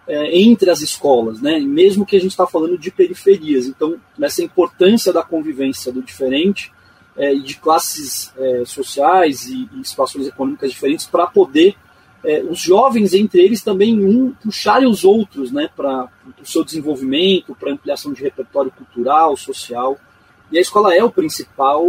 [0.07, 1.59] é, entre as escolas, né?
[1.59, 3.67] mesmo que a gente está falando de periferias.
[3.67, 6.71] Então, essa importância da convivência do diferente
[7.15, 8.33] é, e de classes
[8.65, 11.75] sociais e, e, situações econômicas diferentes para poder
[12.49, 16.09] os jovens entre eles também um puxarem os outros né, para
[16.41, 19.97] o seu desenvolvimento, para ampliação de repertório cultural, social.
[20.51, 21.85] E a escola é o principal,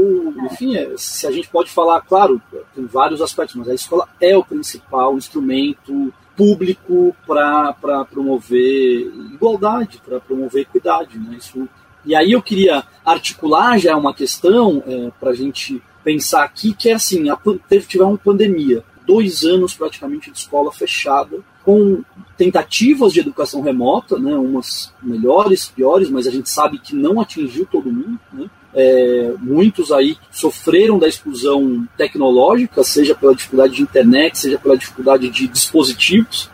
[0.50, 2.40] enfim, é, se a gente pode falar, claro,
[2.74, 10.20] tem vários aspectos, mas a escola é o principal instrumento público para promover igualdade, para
[10.20, 11.18] promover equidade.
[11.18, 11.36] Né?
[11.38, 11.68] Isso,
[12.04, 16.88] e aí eu queria articular já uma questão é, para a gente pensar aqui, que
[16.88, 17.38] é assim, a,
[17.68, 18.82] teve, tiver uma pandemia,
[19.12, 22.02] dois anos praticamente de escola fechada, com
[22.36, 27.66] tentativas de educação remota, né, umas melhores, piores, mas a gente sabe que não atingiu
[27.66, 28.18] todo mundo.
[28.32, 28.48] Né?
[28.74, 35.28] é, muitos aí sofreram da exclusão tecnológica, seja pela dificuldade de internet, seja pela dificuldade
[35.28, 36.48] de dispositivos.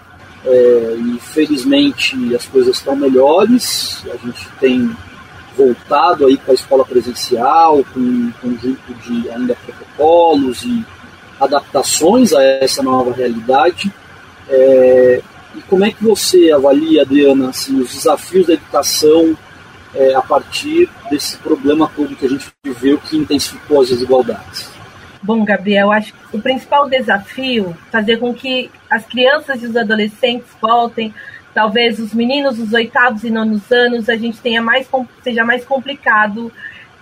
[0.45, 4.05] É, e felizmente as coisas estão melhores.
[4.13, 4.97] A gente tem
[5.57, 10.85] voltado aí para a escola presencial, com um conjunto de ainda protocolos e
[11.41, 13.93] adaptações a essa nova realidade.
[14.49, 15.21] É,
[15.55, 19.37] e como é que você avalia, Adriana, assim, os desafios da educação
[19.95, 24.71] é, a partir desse problema todo que a gente viveu que intensificou as desigualdades?
[25.23, 29.77] Bom, Gabriel, acho que o principal desafio é fazer com que as crianças e os
[29.77, 31.13] adolescentes voltem,
[31.55, 34.89] talvez os meninos dos oitavos e nonos anos, a gente tenha mais
[35.25, 36.53] seja mais complicado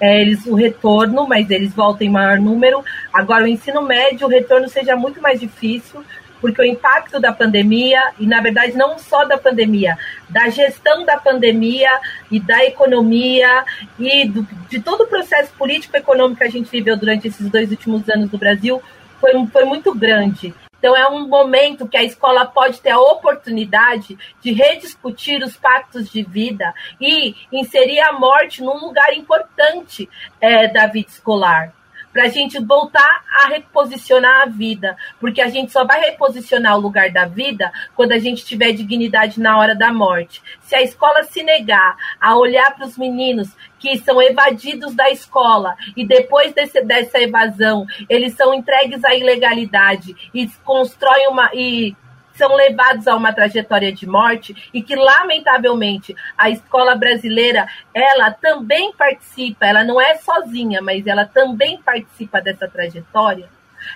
[0.00, 2.84] é, eles o retorno, mas eles voltam em maior número.
[3.12, 6.04] Agora o ensino médio, o retorno seja muito mais difícil,
[6.40, 9.96] porque o impacto da pandemia, e na verdade não só da pandemia,
[10.28, 11.88] da gestão da pandemia
[12.30, 13.64] e da economia
[13.98, 18.08] e do, de todo o processo político-econômico que a gente viveu durante esses dois últimos
[18.10, 18.82] anos no Brasil,
[19.20, 20.54] foi, foi muito grande.
[20.84, 26.10] Então, é um momento que a escola pode ter a oportunidade de rediscutir os pactos
[26.10, 30.06] de vida e inserir a morte num lugar importante
[30.38, 31.72] é, da vida escolar
[32.14, 36.80] para a gente voltar a reposicionar a vida, porque a gente só vai reposicionar o
[36.80, 40.40] lugar da vida quando a gente tiver dignidade na hora da morte.
[40.60, 43.48] Se a escola se negar a olhar para os meninos
[43.80, 50.14] que são evadidos da escola e depois desse, dessa evasão eles são entregues à ilegalidade
[50.32, 51.96] e constroem uma e
[52.34, 58.92] são levados a uma trajetória de morte e que, lamentavelmente, a escola brasileira, ela também
[58.92, 63.48] participa, ela não é sozinha, mas ela também participa dessa trajetória,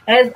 [0.06, 0.32] é,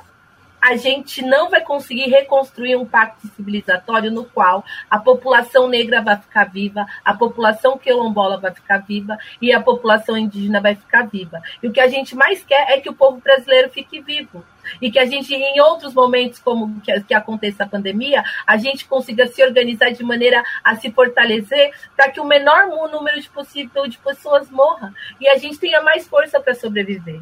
[0.63, 6.15] a gente não vai conseguir reconstruir um pacto civilizatório no qual a população negra vai
[6.15, 11.41] ficar viva, a população quilombola vai ficar viva e a população indígena vai ficar viva.
[11.61, 14.45] E o que a gente mais quer é que o povo brasileiro fique vivo.
[14.81, 18.85] E que a gente, em outros momentos, como que, que aconteça a pandemia, a gente
[18.85, 23.85] consiga se organizar de maneira a se fortalecer para que o menor número de possível
[23.85, 27.19] de pessoas morra e a gente tenha mais força para sobreviver.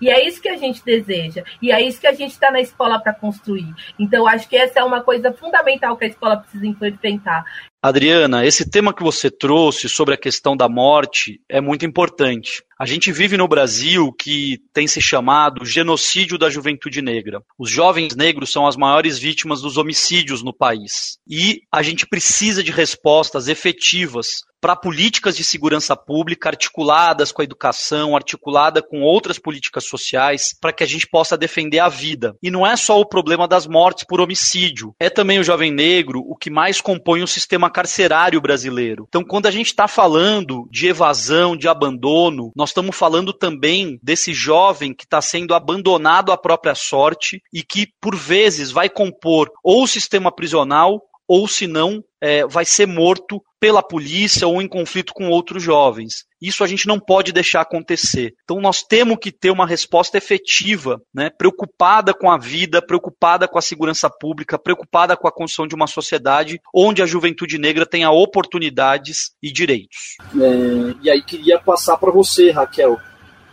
[0.00, 1.42] E é isso que a gente deseja.
[1.60, 3.72] E é isso que a gente está na escola para construir.
[3.98, 7.44] Então, acho que essa é uma coisa fundamental que a escola precisa enfrentar.
[7.82, 12.62] Adriana, esse tema que você trouxe sobre a questão da morte é muito importante.
[12.78, 17.42] A gente vive no Brasil que tem se chamado genocídio da juventude negra.
[17.58, 21.18] Os jovens negros são as maiores vítimas dos homicídios no país.
[21.28, 27.44] E a gente precisa de respostas efetivas para políticas de segurança pública articuladas com a
[27.44, 32.36] educação, articulada com outras políticas sociais, para que a gente possa defender a vida.
[32.40, 36.22] E não é só o problema das mortes por homicídio, é também o jovem negro
[36.24, 39.06] o que mais compõe o sistema carcerário brasileiro.
[39.08, 44.32] Então, quando a gente está falando de evasão, de abandono, nós estamos falando também desse
[44.32, 49.82] jovem que está sendo abandonado à própria sorte e que, por vezes, vai compor ou
[49.82, 55.14] o sistema prisional ou se não, é, vai ser morto pela polícia ou em conflito
[55.14, 56.24] com outros jovens.
[56.42, 58.34] Isso a gente não pode deixar acontecer.
[58.42, 63.56] Então nós temos que ter uma resposta efetiva, né, preocupada com a vida, preocupada com
[63.56, 68.10] a segurança pública, preocupada com a construção de uma sociedade onde a juventude negra tenha
[68.10, 70.16] oportunidades e direitos.
[70.34, 72.98] É, e aí queria passar para você, Raquel.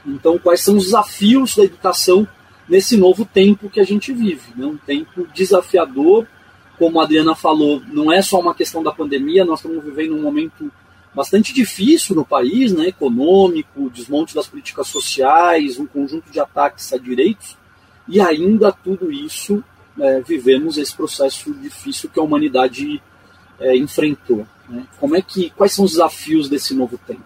[0.03, 2.27] Então, quais são os desafios da educação
[2.67, 4.55] nesse novo tempo que a gente vive?
[4.55, 4.65] Né?
[4.65, 6.25] Um tempo desafiador
[6.79, 10.21] como a Adriana falou, não é só uma questão da pandemia, nós estamos vivendo um
[10.21, 10.71] momento
[11.13, 16.97] bastante difícil no país, né, econômico, desmonte das políticas sociais, um conjunto de ataques a
[16.97, 17.57] direitos,
[18.07, 19.61] e ainda tudo isso
[19.99, 23.03] é, vivemos esse processo difícil que a humanidade
[23.59, 24.47] é, enfrentou.
[24.69, 24.85] Né?
[24.97, 27.23] Como é que, quais são os desafios desse novo tempo?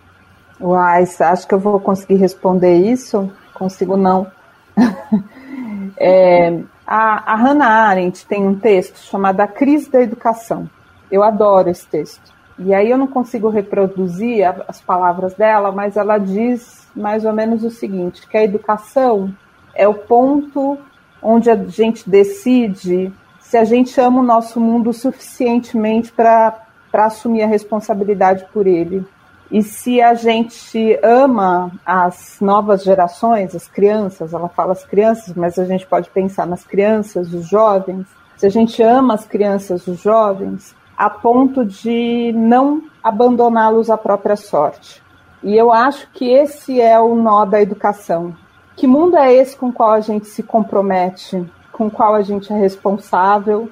[0.59, 3.31] Uai, acho que eu vou conseguir responder isso?
[3.53, 4.31] Consigo não.
[5.97, 10.69] é, a, a Hannah Arendt tem um texto chamado A Crise da Educação.
[11.11, 12.33] Eu adoro esse texto.
[12.59, 17.63] E aí eu não consigo reproduzir as palavras dela, mas ela diz mais ou menos
[17.63, 19.33] o seguinte, que a educação
[19.73, 20.77] é o ponto
[21.21, 26.59] onde a gente decide se a gente ama o nosso mundo suficientemente para
[26.93, 29.05] assumir a responsabilidade por ele.
[29.53, 35.59] E se a gente ama as novas gerações, as crianças, ela fala as crianças, mas
[35.59, 40.01] a gente pode pensar nas crianças, os jovens, se a gente ama as crianças, os
[40.01, 45.03] jovens, a ponto de não abandoná-los à própria sorte.
[45.43, 48.35] E eu acho que esse é o nó da educação.
[48.75, 52.23] Que mundo é esse com o qual a gente se compromete, com o qual a
[52.23, 53.69] gente é responsável,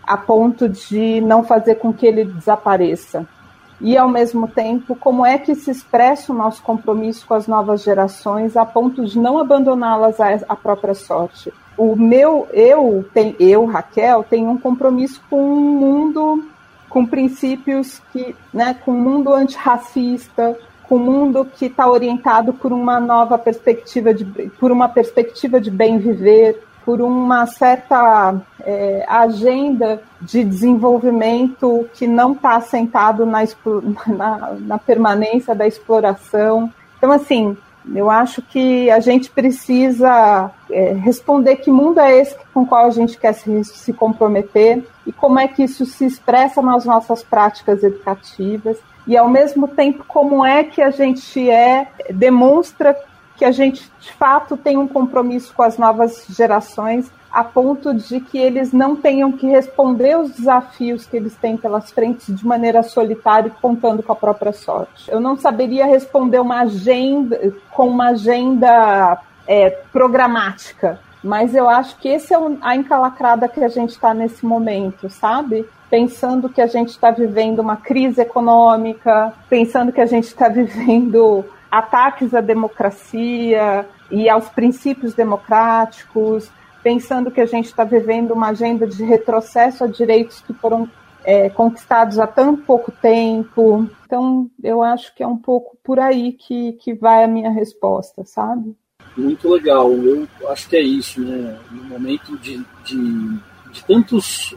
[0.00, 3.26] a ponto de não fazer com que ele desapareça?
[3.80, 7.82] E, ao mesmo tempo, como é que se expressa o nosso compromisso com as novas
[7.82, 10.16] gerações a ponto de não abandoná-las
[10.48, 11.52] à própria sorte.
[11.76, 16.44] O meu, eu, tem, eu, Raquel, tenho um compromisso com um mundo,
[16.88, 22.72] com princípios que, né, com um mundo antirracista, com um mundo que está orientado por
[22.72, 30.02] uma nova perspectiva de, por uma perspectiva de bem viver, por uma certa é, agenda
[30.20, 33.40] de desenvolvimento que não está assentado na,
[34.06, 36.72] na, na, permanência da exploração.
[36.98, 37.56] Então, assim,
[37.94, 42.86] eu acho que a gente precisa é, responder que mundo é esse com o qual
[42.86, 47.22] a gente quer se, se comprometer e como é que isso se expressa nas nossas
[47.22, 52.96] práticas educativas e ao mesmo tempo como é que a gente é demonstra
[53.36, 58.20] que a gente de fato tem um compromisso com as novas gerações a ponto de
[58.20, 62.80] que eles não tenham que responder os desafios que eles têm pelas frentes de maneira
[62.84, 65.10] solitária e contando com a própria sorte.
[65.10, 72.08] Eu não saberia responder uma agenda com uma agenda é, programática, mas eu acho que
[72.08, 75.68] esse é a encalacrada que a gente está nesse momento, sabe?
[75.90, 81.44] Pensando que a gente está vivendo uma crise econômica, pensando que a gente está vivendo
[81.74, 86.48] ataques à democracia e aos princípios democráticos,
[86.84, 90.88] pensando que a gente está vivendo uma agenda de retrocesso a direitos que foram
[91.24, 93.90] é, conquistados há tão pouco tempo.
[94.06, 98.24] Então, eu acho que é um pouco por aí que, que vai a minha resposta,
[98.24, 98.76] sabe?
[99.16, 99.90] Muito legal.
[99.92, 101.58] Eu acho que é isso, né?
[101.72, 103.38] No momento de, de,
[103.72, 104.54] de tantos,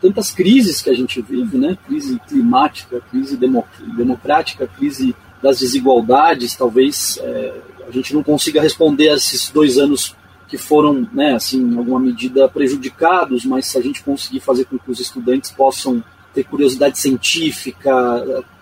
[0.00, 1.76] tantas crises que a gente vive, né?
[1.86, 5.14] Crise climática, crise democrática, crise
[5.44, 7.52] das desigualdades, talvez é,
[7.86, 10.16] a gente não consiga responder a esses dois anos
[10.48, 14.78] que foram, né, assim, em alguma medida prejudicados, mas se a gente conseguir fazer com
[14.78, 17.92] que os estudantes possam ter curiosidade científica,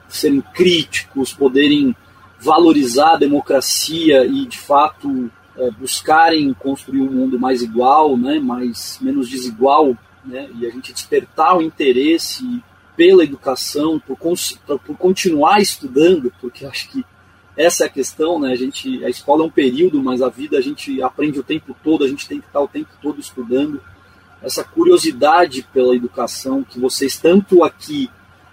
[0.08, 1.94] serem críticos, poderem
[2.40, 8.98] valorizar a democracia e, de fato, é, buscarem construir um mundo mais igual, né, mais
[9.00, 12.60] menos desigual, né, e a gente despertar o interesse
[12.96, 17.04] pela educação, por, por continuar estudando, porque acho que
[17.56, 18.52] essa é a questão, né?
[18.52, 21.76] A gente, a escola é um período, mas a vida a gente aprende o tempo
[21.84, 23.80] todo, a gente tem que estar o tempo todo estudando.
[24.42, 28.10] Essa curiosidade pela educação que vocês tanto aqui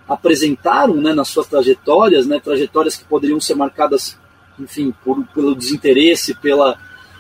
[0.07, 4.17] apresentaram, né, nas suas trajetórias, né, trajetórias que poderiam ser marcadas,
[4.59, 6.77] enfim, por, pelo desinteresse, pela,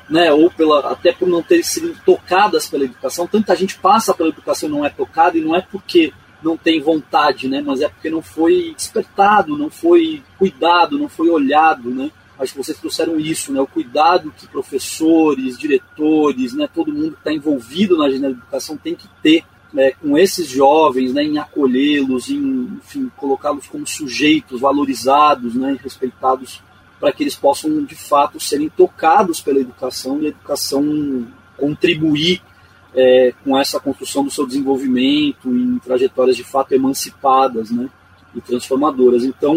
[0.09, 3.27] né, ou pela, até por não terem sido tocadas pela educação.
[3.27, 6.11] Tanta gente passa pela educação e não é tocada, e não é porque
[6.43, 7.61] não tem vontade, né?
[7.65, 12.11] Mas é porque não foi despertado, não foi cuidado, não foi olhado, né?
[12.39, 13.59] Acho que vocês trouxeram isso, né?
[13.59, 16.69] O cuidado que professores, diretores, né?
[16.73, 21.23] Todo mundo que está envolvido na educação tem que ter né, com esses jovens, né?
[21.23, 25.77] Em acolhê-los, em, enfim, colocá-los como sujeitos valorizados, né?
[25.83, 26.61] Respeitados
[26.99, 31.27] para que eles possam de fato serem tocados pela educação e a educação
[31.57, 32.41] contribuir
[32.95, 37.89] é, com essa construção do seu desenvolvimento em trajetórias de fato emancipadas né,
[38.35, 39.23] e transformadoras.
[39.23, 39.55] Então,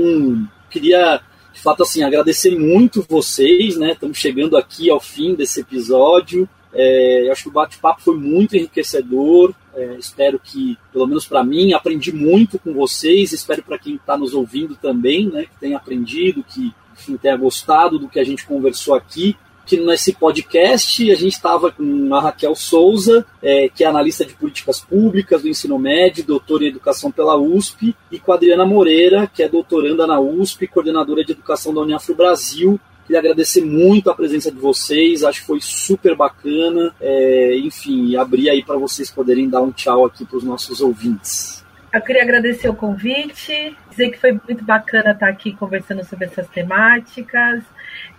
[0.71, 1.21] queria
[1.53, 3.93] de fato assim agradecer muito vocês, né?
[3.93, 6.49] Estamos chegando aqui ao fim desse episódio.
[6.73, 9.55] É, acho que o bate-papo foi muito enriquecedor.
[9.75, 13.33] É, espero que, pelo menos para mim, aprendi muito com vocês.
[13.33, 17.99] Espero para quem está nos ouvindo também, né, que tenha aprendido, que enfim, tenha gostado
[17.99, 22.55] do que a gente conversou aqui que nesse podcast a gente estava com a Raquel
[22.55, 27.37] Souza, é, que é analista de políticas públicas do ensino médio, doutora em educação pela
[27.37, 31.81] USP, e com a Adriana Moreira, que é doutoranda na USP, coordenadora de educação da
[31.81, 32.79] Uniafro Brasil.
[33.07, 36.95] Queria agradecer muito a presença de vocês, acho que foi super bacana.
[37.01, 41.63] É, enfim, abrir aí para vocês poderem dar um tchau aqui para os nossos ouvintes.
[41.93, 46.49] Eu queria agradecer o convite, dizer que foi muito bacana estar aqui conversando sobre essas
[46.49, 47.63] temáticas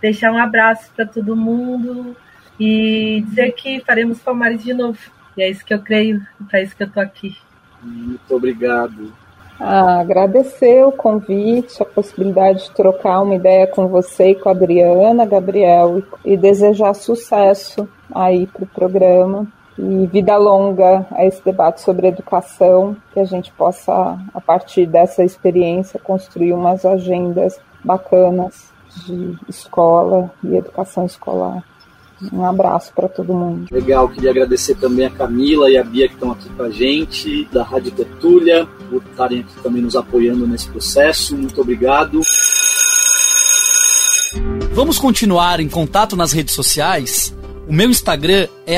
[0.04, 2.14] deixar um abraço para todo mundo
[2.60, 4.98] e dizer que faremos Palmares de novo.
[5.34, 6.20] E é isso que eu creio,
[6.52, 7.34] é isso que eu estou aqui.
[7.82, 9.10] Muito obrigado.
[9.58, 14.52] Ah, agradecer o convite, a possibilidade de trocar uma ideia com você e com a
[14.52, 19.46] Adriana, Gabriel, e desejar sucesso aí para o programa
[19.78, 25.24] e vida longa a esse debate sobre educação, que a gente possa, a partir dessa
[25.24, 28.73] experiência, construir umas agendas bacanas
[29.06, 31.64] de escola e educação escolar.
[32.32, 33.66] Um abraço para todo mundo.
[33.70, 37.44] Legal, queria agradecer também a Camila e a Bia que estão aqui com a gente,
[37.52, 41.36] da Rádio Tertúlia, por estarem aqui também nos apoiando nesse processo.
[41.36, 42.20] Muito obrigado.
[44.72, 47.36] Vamos continuar em contato nas redes sociais?
[47.68, 48.76] O meu Instagram é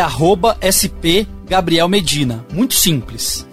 [0.63, 3.47] @spgabrielmedina, muito simples.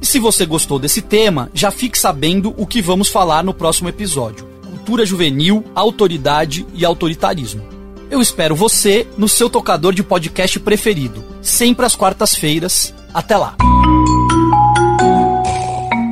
[0.00, 3.88] E se você gostou desse tema, já fique sabendo o que vamos falar no próximo
[3.88, 4.46] episódio:
[4.84, 7.66] cultura juvenil, autoridade e autoritarismo.
[8.10, 12.92] Eu espero você no seu tocador de podcast preferido, sempre às quartas-feiras.
[13.14, 13.56] Até lá!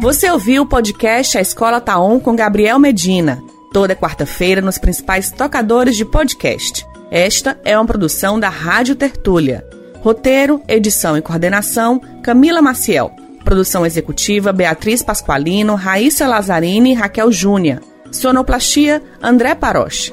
[0.00, 3.42] Você ouviu o podcast A Escola Taon tá com Gabriel Medina,
[3.74, 6.86] toda quarta-feira nos principais tocadores de podcast.
[7.10, 9.68] Esta é uma produção da Rádio Tertúlia.
[10.00, 13.14] Roteiro, edição e coordenação, Camila Maciel.
[13.44, 17.91] Produção executiva, Beatriz Pasqualino, Raíssa Lazzarini e Raquel Júnior.
[18.12, 20.12] Sonoplastia, André Paroche.